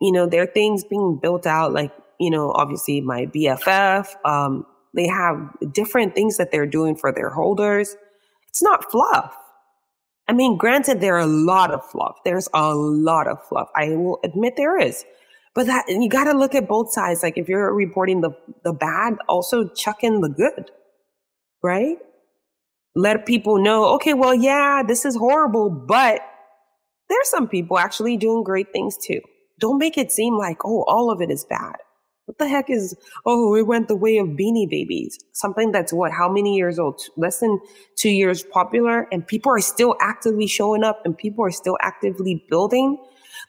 you 0.00 0.12
know, 0.12 0.26
there 0.26 0.42
are 0.42 0.46
things 0.46 0.84
being 0.84 1.18
built 1.20 1.46
out, 1.46 1.72
like, 1.72 1.92
you 2.18 2.30
know, 2.30 2.52
obviously 2.52 3.00
my 3.00 3.26
BFF. 3.26 4.06
Um, 4.24 4.66
they 4.94 5.06
have 5.06 5.36
different 5.72 6.14
things 6.14 6.36
that 6.36 6.50
they're 6.50 6.66
doing 6.66 6.96
for 6.96 7.12
their 7.12 7.30
holders. 7.30 7.96
It's 8.48 8.62
not 8.62 8.90
fluff. 8.90 9.36
I 10.28 10.32
mean, 10.32 10.56
granted, 10.56 11.00
there 11.00 11.16
are 11.16 11.20
a 11.20 11.26
lot 11.26 11.70
of 11.70 11.84
fluff. 11.90 12.18
There's 12.24 12.48
a 12.54 12.74
lot 12.74 13.26
of 13.26 13.38
fluff. 13.48 13.68
I 13.74 13.90
will 13.90 14.20
admit 14.24 14.54
there 14.56 14.78
is. 14.78 15.04
But 15.54 15.66
that 15.66 15.88
you 15.88 16.08
got 16.08 16.24
to 16.24 16.38
look 16.38 16.54
at 16.54 16.68
both 16.68 16.92
sides. 16.92 17.22
Like 17.22 17.36
if 17.36 17.48
you're 17.48 17.74
reporting 17.74 18.20
the 18.20 18.30
the 18.62 18.72
bad, 18.72 19.14
also 19.28 19.68
chuck 19.68 20.04
in 20.04 20.20
the 20.20 20.28
good, 20.28 20.70
right? 21.62 21.96
let 22.94 23.26
people 23.26 23.58
know, 23.62 23.94
okay, 23.94 24.14
well, 24.14 24.34
yeah, 24.34 24.82
this 24.86 25.04
is 25.04 25.16
horrible, 25.16 25.70
but 25.70 26.20
there's 27.08 27.28
some 27.28 27.48
people 27.48 27.78
actually 27.78 28.16
doing 28.16 28.42
great 28.42 28.72
things 28.72 28.96
too. 28.96 29.20
Don't 29.60 29.78
make 29.78 29.96
it 29.96 30.10
seem 30.10 30.36
like, 30.36 30.64
oh, 30.64 30.84
all 30.88 31.10
of 31.10 31.20
it 31.20 31.30
is 31.30 31.44
bad. 31.44 31.76
What 32.26 32.38
the 32.38 32.48
heck 32.48 32.70
is, 32.70 32.96
oh, 33.26 33.54
it 33.56 33.66
went 33.66 33.88
the 33.88 33.96
way 33.96 34.18
of 34.18 34.28
beanie 34.28 34.68
babies? 34.70 35.18
Something 35.32 35.72
that's 35.72 35.92
what, 35.92 36.12
how 36.12 36.30
many 36.30 36.56
years 36.56 36.78
old? 36.78 37.00
Less 37.16 37.40
than 37.40 37.60
two 37.98 38.10
years 38.10 38.42
popular, 38.42 39.08
and 39.10 39.26
people 39.26 39.52
are 39.52 39.60
still 39.60 39.96
actively 40.00 40.46
showing 40.46 40.84
up 40.84 41.02
and 41.04 41.16
people 41.16 41.44
are 41.44 41.50
still 41.50 41.76
actively 41.80 42.44
building. 42.48 42.98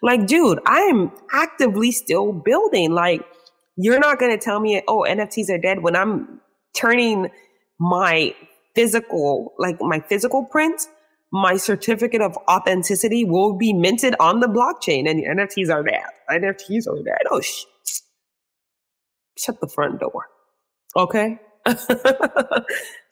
Like, 0.02 0.26
dude, 0.26 0.60
I 0.65 0.80
am 0.82 1.12
actively 1.32 1.91
still 1.91 2.34
building. 2.34 2.91
Like, 2.91 3.21
you're 3.78 4.00
not 4.00 4.19
going 4.19 4.32
to 4.32 4.43
tell 4.43 4.60
me, 4.60 4.82
oh, 4.88 5.06
NFTs 5.08 5.50
are 5.50 5.60
dead 5.60 5.84
when 5.84 5.95
I'm 5.95 6.41
turning 6.76 7.30
my 7.80 8.36
physical, 8.76 9.54
like 9.58 9.78
my 9.80 10.00
physical 10.00 10.45
print, 10.45 10.88
my 11.32 11.58
certificate 11.58 12.22
of 12.22 12.38
authenticity 12.50 13.24
will 13.24 13.58
be 13.58 13.74
minted 13.74 14.15
on 14.20 14.39
the 14.39 14.48
blockchain 14.48 15.10
and 15.10 15.24
NFTs 15.24 15.70
are 15.70 15.84
bad. 15.84 16.10
NFTs 16.30 16.88
are 16.88 17.02
bad. 17.04 17.22
Oh, 17.30 17.41
sh- 17.41 17.65
shut 19.38 19.60
the 19.62 19.67
front 19.67 20.00
door. 20.00 20.26
Okay? 20.96 21.39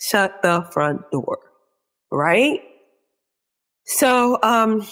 shut 0.02 0.42
the 0.42 0.68
front 0.72 1.02
door. 1.12 1.40
Right? 2.12 2.60
So, 3.86 4.38
um, 4.44 4.86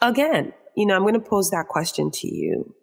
again, 0.00 0.54
you 0.76 0.86
know, 0.86 0.96
I'm 0.96 1.02
going 1.02 1.14
to 1.14 1.20
pose 1.20 1.50
that 1.50 1.66
question 1.68 2.10
to 2.10 2.34
you 2.34 2.74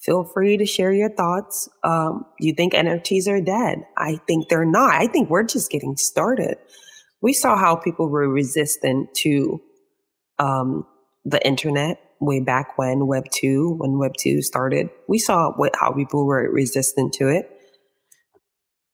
feel 0.00 0.24
free 0.24 0.56
to 0.56 0.66
share 0.66 0.92
your 0.92 1.10
thoughts. 1.10 1.68
Um, 1.84 2.24
you 2.38 2.54
think 2.54 2.72
NFTs 2.72 3.28
are 3.28 3.40
dead? 3.40 3.84
I 3.96 4.18
think 4.26 4.48
they're 4.48 4.64
not. 4.64 4.94
I 4.94 5.06
think 5.06 5.28
we're 5.28 5.42
just 5.42 5.70
getting 5.70 5.96
started. 5.96 6.56
We 7.22 7.32
saw 7.32 7.56
how 7.56 7.76
people 7.76 8.08
were 8.08 8.28
resistant 8.28 9.12
to 9.16 9.60
um, 10.38 10.86
the 11.24 11.44
internet 11.46 12.00
way 12.20 12.40
back 12.40 12.78
when 12.78 13.06
Web 13.06 13.24
two, 13.32 13.74
when 13.78 13.98
Web 13.98 14.12
two 14.18 14.42
started. 14.42 14.90
We 15.08 15.18
saw 15.18 15.52
what 15.52 15.74
how 15.78 15.92
people 15.92 16.26
were 16.26 16.50
resistant 16.50 17.12
to 17.14 17.28
it. 17.28 17.50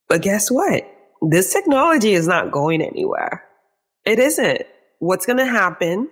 But 0.08 0.22
guess 0.22 0.50
what? 0.50 0.84
This 1.22 1.52
technology 1.52 2.12
is 2.12 2.28
not 2.28 2.52
going 2.52 2.82
anywhere. 2.82 3.44
It 4.04 4.18
isn't. 4.18 4.62
What's 4.98 5.26
going 5.26 5.38
to 5.38 5.46
happen 5.46 6.08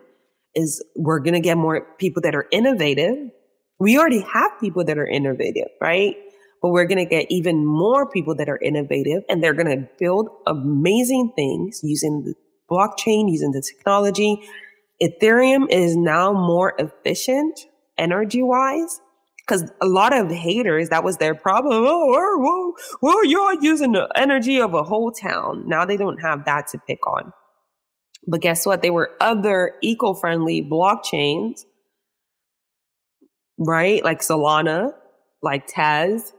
is 0.54 0.84
we're 0.96 1.20
going 1.20 1.34
to 1.34 1.40
get 1.40 1.56
more 1.56 1.86
people 1.98 2.22
that 2.22 2.34
are 2.34 2.46
innovative 2.50 3.30
we 3.78 3.98
already 3.98 4.20
have 4.20 4.52
people 4.60 4.84
that 4.84 4.98
are 4.98 5.06
innovative, 5.06 5.68
right? 5.80 6.16
But 6.64 6.70
we're 6.70 6.86
going 6.86 6.98
to 6.98 7.04
get 7.04 7.26
even 7.30 7.66
more 7.66 8.10
people 8.10 8.34
that 8.36 8.48
are 8.48 8.56
innovative 8.58 9.24
and 9.28 9.44
they're 9.44 9.52
going 9.52 9.78
to 9.78 9.86
build 10.00 10.30
amazing 10.46 11.34
things 11.36 11.82
using 11.84 12.24
the 12.24 12.34
blockchain, 12.72 13.30
using 13.30 13.52
the 13.52 13.60
technology. 13.60 14.42
Ethereum 15.02 15.70
is 15.70 15.94
now 15.94 16.32
more 16.32 16.74
efficient 16.78 17.60
energy 17.98 18.42
wise 18.42 19.02
because 19.46 19.70
a 19.82 19.86
lot 19.86 20.16
of 20.16 20.30
haters, 20.32 20.88
that 20.88 21.04
was 21.04 21.18
their 21.18 21.34
problem. 21.34 21.84
Oh, 21.86 22.38
well, 22.40 22.74
well, 23.02 23.26
you're 23.26 23.62
using 23.62 23.92
the 23.92 24.08
energy 24.16 24.58
of 24.58 24.72
a 24.72 24.84
whole 24.84 25.12
town. 25.12 25.68
Now 25.68 25.84
they 25.84 25.98
don't 25.98 26.22
have 26.22 26.46
that 26.46 26.68
to 26.68 26.78
pick 26.88 27.06
on. 27.06 27.34
But 28.26 28.40
guess 28.40 28.64
what? 28.64 28.80
There 28.80 28.94
were 28.94 29.10
other 29.20 29.74
eco 29.82 30.14
friendly 30.14 30.62
blockchains 30.62 31.64
right? 33.58 34.04
Like 34.04 34.20
Solana, 34.20 34.94
like 35.42 35.66
Tez, 35.68 36.32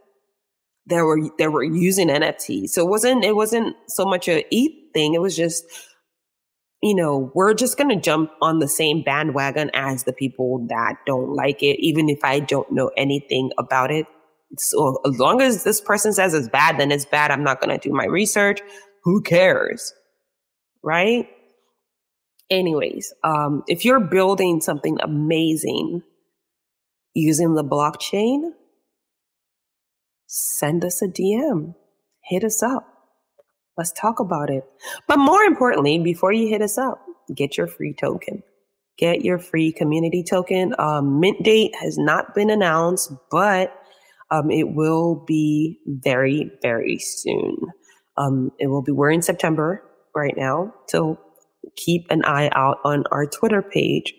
they 0.87 1.01
were 1.01 1.19
they 1.37 1.47
were 1.47 1.63
using 1.63 2.09
NFTs. 2.09 2.69
So 2.69 2.81
it 2.85 2.89
wasn't 2.89 3.23
it 3.25 3.35
wasn't 3.35 3.75
so 3.87 4.05
much 4.05 4.27
a 4.27 4.45
ETH 4.51 4.93
thing. 4.93 5.13
It 5.13 5.21
was 5.21 5.35
just, 5.35 5.63
you 6.81 6.95
know, 6.95 7.31
we're 7.33 7.53
just 7.53 7.77
gonna 7.77 7.99
jump 7.99 8.31
on 8.41 8.59
the 8.59 8.67
same 8.67 9.03
bandwagon 9.03 9.71
as 9.73 10.03
the 10.03 10.13
people 10.13 10.65
that 10.69 10.97
don't 11.05 11.33
like 11.33 11.63
it, 11.63 11.79
even 11.79 12.09
if 12.09 12.19
I 12.23 12.39
don't 12.39 12.71
know 12.71 12.91
anything 12.97 13.51
about 13.57 13.91
it. 13.91 14.05
So 14.57 14.99
as 15.05 15.17
long 15.19 15.41
as 15.41 15.63
this 15.63 15.81
person 15.81 16.13
says 16.13 16.33
it's 16.33 16.49
bad, 16.49 16.79
then 16.79 16.91
it's 16.91 17.05
bad. 17.05 17.31
I'm 17.31 17.43
not 17.43 17.59
gonna 17.59 17.79
do 17.79 17.91
my 17.91 18.05
research. 18.05 18.61
Who 19.03 19.21
cares? 19.21 19.93
Right? 20.83 21.27
Anyways, 22.51 23.11
um, 23.23 23.63
if 23.67 23.83
you're 23.83 23.99
building 23.99 24.61
something 24.61 24.97
amazing 25.01 26.03
using 27.15 27.55
the 27.55 27.63
blockchain, 27.63 28.51
send 30.27 30.83
us 30.83 31.01
a 31.01 31.07
DM, 31.07 31.73
hit 32.23 32.43
us 32.43 32.63
up. 32.63 32.87
Let's 33.77 33.91
talk 33.91 34.19
about 34.19 34.49
it. 34.49 34.63
But 35.07 35.19
more 35.19 35.43
importantly, 35.43 35.99
before 35.99 36.31
you 36.31 36.47
hit 36.47 36.61
us 36.61 36.77
up, 36.77 37.01
get 37.35 37.57
your 37.57 37.67
free 37.67 37.93
token. 37.93 38.41
Get 38.97 39.25
your 39.25 39.39
free 39.39 39.73
community 39.73 40.23
token. 40.23 40.73
Um, 40.79 41.19
mint 41.19 41.43
date 41.43 41.75
has 41.75 41.97
not 41.97 42.33
been 42.33 42.49
announced, 42.49 43.11
but 43.29 43.73
um, 44.31 44.49
it 44.49 44.69
will 44.73 45.23
be 45.27 45.79
very, 45.85 46.49
very 46.61 46.97
soon. 46.97 47.57
Um, 48.17 48.51
it 48.59 48.67
will 48.67 48.81
be, 48.81 48.93
we're 48.93 49.11
in 49.11 49.21
September 49.21 49.83
right 50.15 50.33
now. 50.37 50.73
So 50.87 51.19
keep 51.75 52.05
an 52.09 52.23
eye 52.23 52.49
out 52.53 52.77
on 52.85 53.03
our 53.11 53.25
Twitter 53.25 53.61
page 53.61 54.13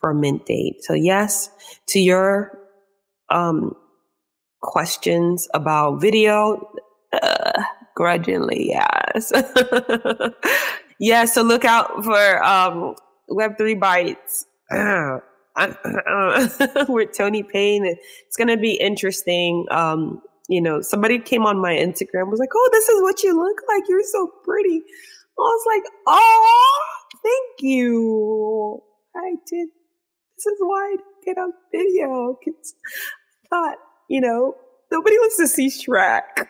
for 0.00 0.14
mint 0.14 0.46
date. 0.46 0.76
So 0.80 0.94
yes, 0.94 1.50
to 1.88 2.00
your 2.00 2.58
um, 3.28 3.74
questions 4.62 5.48
about 5.54 6.00
video, 6.00 6.68
uh, 7.12 7.62
grudgingly, 7.94 8.68
yes. 8.68 9.32
yeah, 10.98 11.24
so 11.24 11.42
look 11.42 11.64
out 11.64 12.04
for 12.04 12.44
um, 12.44 12.94
Web3 13.30 13.78
Bites 13.78 14.46
with 16.88 17.16
Tony 17.16 17.42
Payne. 17.42 17.96
It's 18.26 18.36
going 18.36 18.48
to 18.48 18.56
be 18.56 18.74
interesting. 18.74 19.66
Um, 19.70 20.22
you 20.48 20.60
know, 20.60 20.80
somebody 20.80 21.18
came 21.18 21.46
on 21.46 21.60
my 21.60 21.74
Instagram 21.74 22.30
was 22.30 22.40
like, 22.40 22.50
"Oh, 22.54 22.68
this 22.72 22.88
is 22.88 23.02
what 23.02 23.22
you 23.22 23.36
look 23.36 23.58
like. 23.68 23.84
You're 23.88 24.02
so 24.04 24.30
pretty." 24.44 24.82
I 25.38 25.40
was 25.40 25.64
like, 25.66 25.82
"Oh, 26.06 26.80
thank 27.22 27.60
you. 27.60 28.82
I 29.14 29.34
did. 29.46 29.68
This 30.36 30.46
is 30.46 30.58
why 30.60 30.92
I 30.92 30.96
did 30.96 31.04
get 31.24 31.38
on 31.38 31.52
video 31.70 32.36
because 32.44 32.74
I 33.44 33.48
thought, 33.48 33.76
you 34.08 34.20
know, 34.20 34.54
nobody 34.90 35.16
wants 35.18 35.36
to 35.38 35.48
see 35.48 35.68
Shrek." 35.68 36.46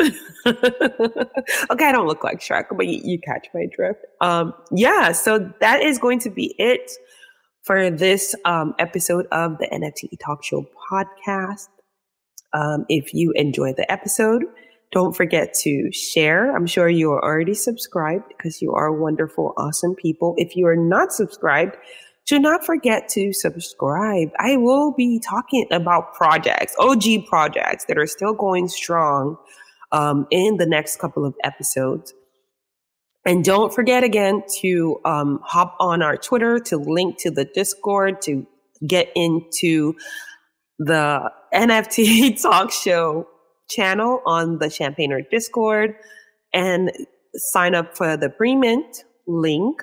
okay, 0.46 1.84
I 1.84 1.92
don't 1.92 2.06
look 2.06 2.24
like 2.24 2.40
Shrek, 2.40 2.64
but 2.74 2.86
you, 2.86 3.00
you 3.04 3.18
catch 3.20 3.48
my 3.52 3.66
drift. 3.74 4.00
Um, 4.20 4.54
yeah, 4.72 5.12
so 5.12 5.52
that 5.60 5.82
is 5.82 5.98
going 5.98 6.18
to 6.20 6.30
be 6.30 6.54
it 6.58 6.90
for 7.62 7.90
this 7.90 8.34
um, 8.44 8.74
episode 8.78 9.26
of 9.32 9.58
the 9.58 9.66
NFT 9.66 10.18
Talk 10.24 10.42
Show 10.42 10.64
podcast. 10.90 11.68
Um, 12.52 12.84
if 12.88 13.14
you 13.14 13.32
enjoyed 13.36 13.76
the 13.76 13.90
episode, 13.92 14.44
don't 14.92 15.14
forget 15.14 15.54
to 15.62 15.92
share. 15.92 16.54
I'm 16.56 16.66
sure 16.66 16.88
you 16.88 17.12
are 17.12 17.22
already 17.22 17.54
subscribed 17.54 18.24
because 18.28 18.60
you 18.60 18.72
are 18.72 18.92
wonderful, 18.92 19.54
awesome 19.56 19.94
people. 19.94 20.34
If 20.36 20.56
you 20.56 20.66
are 20.66 20.76
not 20.76 21.12
subscribed, 21.12 21.76
do 22.30 22.38
not 22.38 22.64
forget 22.64 23.08
to 23.08 23.32
subscribe. 23.32 24.30
I 24.38 24.56
will 24.56 24.92
be 24.92 25.18
talking 25.18 25.66
about 25.72 26.14
projects, 26.14 26.76
OG 26.78 27.26
projects 27.28 27.86
that 27.86 27.98
are 27.98 28.06
still 28.06 28.34
going 28.34 28.68
strong 28.68 29.36
um, 29.90 30.28
in 30.30 30.56
the 30.56 30.64
next 30.64 31.00
couple 31.00 31.26
of 31.26 31.34
episodes. 31.42 32.14
And 33.26 33.44
don't 33.44 33.74
forget 33.74 34.04
again 34.04 34.44
to 34.60 35.00
um, 35.04 35.40
hop 35.42 35.74
on 35.80 36.02
our 36.02 36.16
Twitter 36.16 36.60
to 36.66 36.76
link 36.76 37.18
to 37.18 37.32
the 37.32 37.44
Discord 37.44 38.22
to 38.22 38.46
get 38.86 39.10
into 39.16 39.94
the 40.78 41.32
NFT 41.52 42.40
talk 42.42 42.70
show 42.70 43.26
channel 43.68 44.22
on 44.24 44.58
the 44.58 44.70
Champagner 44.70 45.20
Discord 45.20 45.96
and 46.54 46.92
sign 47.34 47.74
up 47.74 47.96
for 47.96 48.16
the 48.16 48.30
pre-mint 48.30 49.02
link 49.26 49.82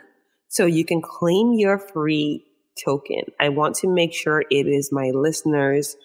so 0.58 0.65
you 0.65 0.84
can 0.84 1.02
claim 1.04 1.54
your 1.54 1.78
free 1.78 2.43
token. 2.84 3.22
I 3.39 3.50
want 3.50 3.76
to 3.78 3.88
make 3.88 4.12
sure 4.12 4.43
it 4.50 4.67
is 4.67 4.91
my 4.91 5.12
listeners 5.13 5.96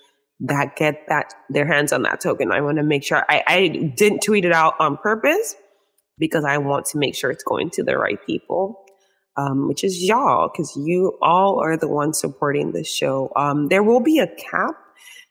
that 0.41 0.77
get 0.77 1.07
that 1.09 1.33
their 1.49 1.67
hands 1.67 1.91
on 1.93 2.03
that 2.03 2.21
token. 2.21 2.53
I 2.53 2.61
want 2.61 2.77
to 2.77 2.83
make 2.83 3.03
sure 3.03 3.25
I, 3.29 3.43
I 3.47 3.69
didn't 3.97 4.21
tweet 4.21 4.45
it 4.45 4.53
out 4.53 4.75
on 4.79 4.99
purpose 4.99 5.57
because 6.19 6.45
I 6.45 6.59
want 6.59 6.85
to 6.87 6.99
make 6.99 7.15
sure 7.15 7.31
it's 7.31 7.45
going 7.45 7.71
to 7.71 7.83
the 7.83 7.97
right 7.97 8.19
people, 8.27 8.85
um, 9.39 9.69
which 9.69 9.85
is 9.85 10.05
y'all, 10.05 10.51
because 10.53 10.77
you 10.77 11.17
all 11.23 11.59
are 11.59 11.79
the 11.79 11.89
ones 11.89 12.21
supporting 12.21 12.73
this 12.73 12.93
show. 12.93 13.33
Um, 13.35 13.69
there 13.69 13.83
will 13.83 14.01
be 14.01 14.19
a 14.19 14.27
cap, 14.27 14.75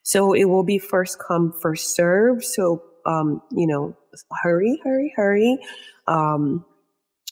so 0.02 0.34
it 0.34 0.46
will 0.46 0.64
be 0.64 0.80
first 0.80 1.20
come, 1.20 1.54
first 1.62 1.96
serve. 1.96 2.44
So, 2.44 2.82
um, 3.06 3.44
you 3.52 3.68
know, 3.68 3.96
hurry, 4.42 4.82
hurry, 4.84 5.14
hurry. 5.16 5.60
Um, 6.08 6.66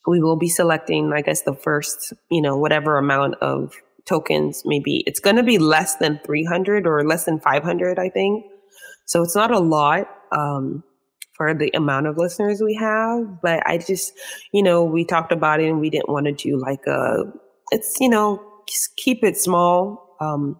we 0.08 0.22
will 0.22 0.38
be 0.38 0.50
selecting, 0.50 1.12
I 1.14 1.22
guess, 1.22 1.42
the 1.44 1.54
first, 1.54 2.14
you 2.30 2.42
know, 2.42 2.58
whatever 2.58 2.98
amount 2.98 3.36
of 3.42 3.74
tokens, 4.06 4.64
maybe 4.66 5.04
it's 5.06 5.20
going 5.20 5.36
to 5.36 5.44
be 5.44 5.58
less 5.58 5.96
than 5.98 6.20
300 6.26 6.88
or 6.88 7.04
less 7.06 7.26
than 7.26 7.40
500, 7.40 8.00
I 8.00 8.10
think. 8.10 8.46
So 9.06 9.22
it's 9.22 9.36
not 9.36 9.52
a 9.52 9.60
lot 9.60 10.08
um, 10.32 10.84
for 11.36 11.54
the 11.54 11.72
amount 11.74 12.08
of 12.08 12.18
listeners 12.18 12.62
we 12.62 12.76
have. 12.76 13.42
But 13.42 13.66
I 13.66 13.78
just, 13.78 14.14
you 14.52 14.64
know, 14.64 14.84
we 14.84 15.06
talked 15.06 15.32
about 15.32 15.60
it 15.60 15.70
and 15.70 15.80
we 15.80 15.90
didn't 15.90 16.10
want 16.10 16.26
to 16.26 16.34
do 16.34 16.58
like 16.58 16.86
a, 16.88 17.24
it's, 17.72 17.98
you 18.00 18.10
know, 18.10 18.44
keep 18.98 19.24
it 19.24 19.38
small 19.38 20.16
um, 20.20 20.60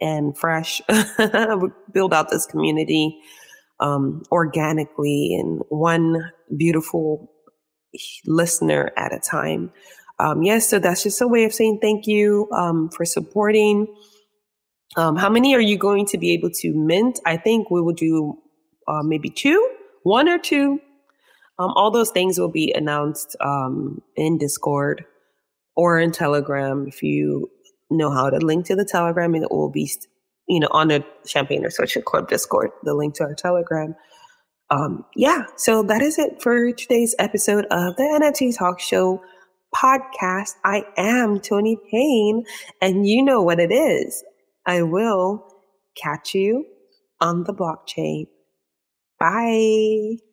and 0.00 0.36
fresh. 0.36 0.80
Build 1.92 2.14
out 2.14 2.30
this 2.30 2.46
community 2.46 3.20
um, 3.80 4.22
organically 4.30 5.36
and 5.38 5.60
one 5.68 6.32
beautiful 6.56 7.30
listener 8.26 8.90
at 8.96 9.14
a 9.14 9.18
time 9.18 9.72
um, 10.22 10.42
yes, 10.42 10.68
so 10.68 10.78
that's 10.78 11.02
just 11.02 11.20
a 11.20 11.26
way 11.26 11.44
of 11.44 11.52
saying 11.52 11.80
thank 11.82 12.06
you 12.06 12.48
um, 12.52 12.90
for 12.90 13.04
supporting. 13.04 13.88
Um, 14.96 15.16
how 15.16 15.28
many 15.28 15.54
are 15.54 15.60
you 15.60 15.76
going 15.76 16.06
to 16.06 16.18
be 16.18 16.30
able 16.30 16.50
to 16.50 16.72
mint? 16.72 17.18
I 17.26 17.36
think 17.36 17.70
we 17.70 17.80
will 17.80 17.94
do 17.94 18.38
uh, 18.86 19.02
maybe 19.02 19.30
two, 19.30 19.68
one 20.04 20.28
or 20.28 20.38
two. 20.38 20.80
Um, 21.58 21.72
all 21.74 21.90
those 21.90 22.10
things 22.10 22.38
will 22.38 22.50
be 22.50 22.72
announced 22.72 23.36
um, 23.40 24.00
in 24.14 24.38
Discord 24.38 25.04
or 25.74 25.98
in 25.98 26.12
Telegram. 26.12 26.86
If 26.86 27.02
you 27.02 27.50
know 27.90 28.12
how 28.12 28.30
to 28.30 28.38
link 28.38 28.66
to 28.66 28.76
the 28.76 28.84
Telegram, 28.84 29.34
and 29.34 29.42
it 29.42 29.50
will 29.50 29.70
be, 29.70 29.90
you 30.48 30.60
know, 30.60 30.68
on 30.70 30.88
the 30.88 31.04
Champagner 31.26 31.70
Social 31.70 32.02
Club 32.02 32.28
Discord, 32.28 32.70
the 32.84 32.94
link 32.94 33.14
to 33.16 33.24
our 33.24 33.34
Telegram. 33.34 33.96
Um, 34.72 35.04
yeah, 35.14 35.44
so 35.56 35.82
that 35.82 36.00
is 36.00 36.18
it 36.18 36.40
for 36.40 36.72
today's 36.72 37.14
episode 37.18 37.66
of 37.66 37.94
the 37.96 38.04
NFT 38.04 38.56
Talk 38.56 38.80
Show 38.80 39.22
podcast. 39.76 40.54
I 40.64 40.84
am 40.96 41.40
Tony 41.40 41.76
Payne, 41.90 42.44
and 42.80 43.06
you 43.06 43.22
know 43.22 43.42
what 43.42 43.60
it 43.60 43.70
is. 43.70 44.24
I 44.64 44.80
will 44.80 45.46
catch 45.94 46.34
you 46.34 46.64
on 47.20 47.44
the 47.44 47.52
blockchain. 47.52 48.28
Bye. 49.20 50.31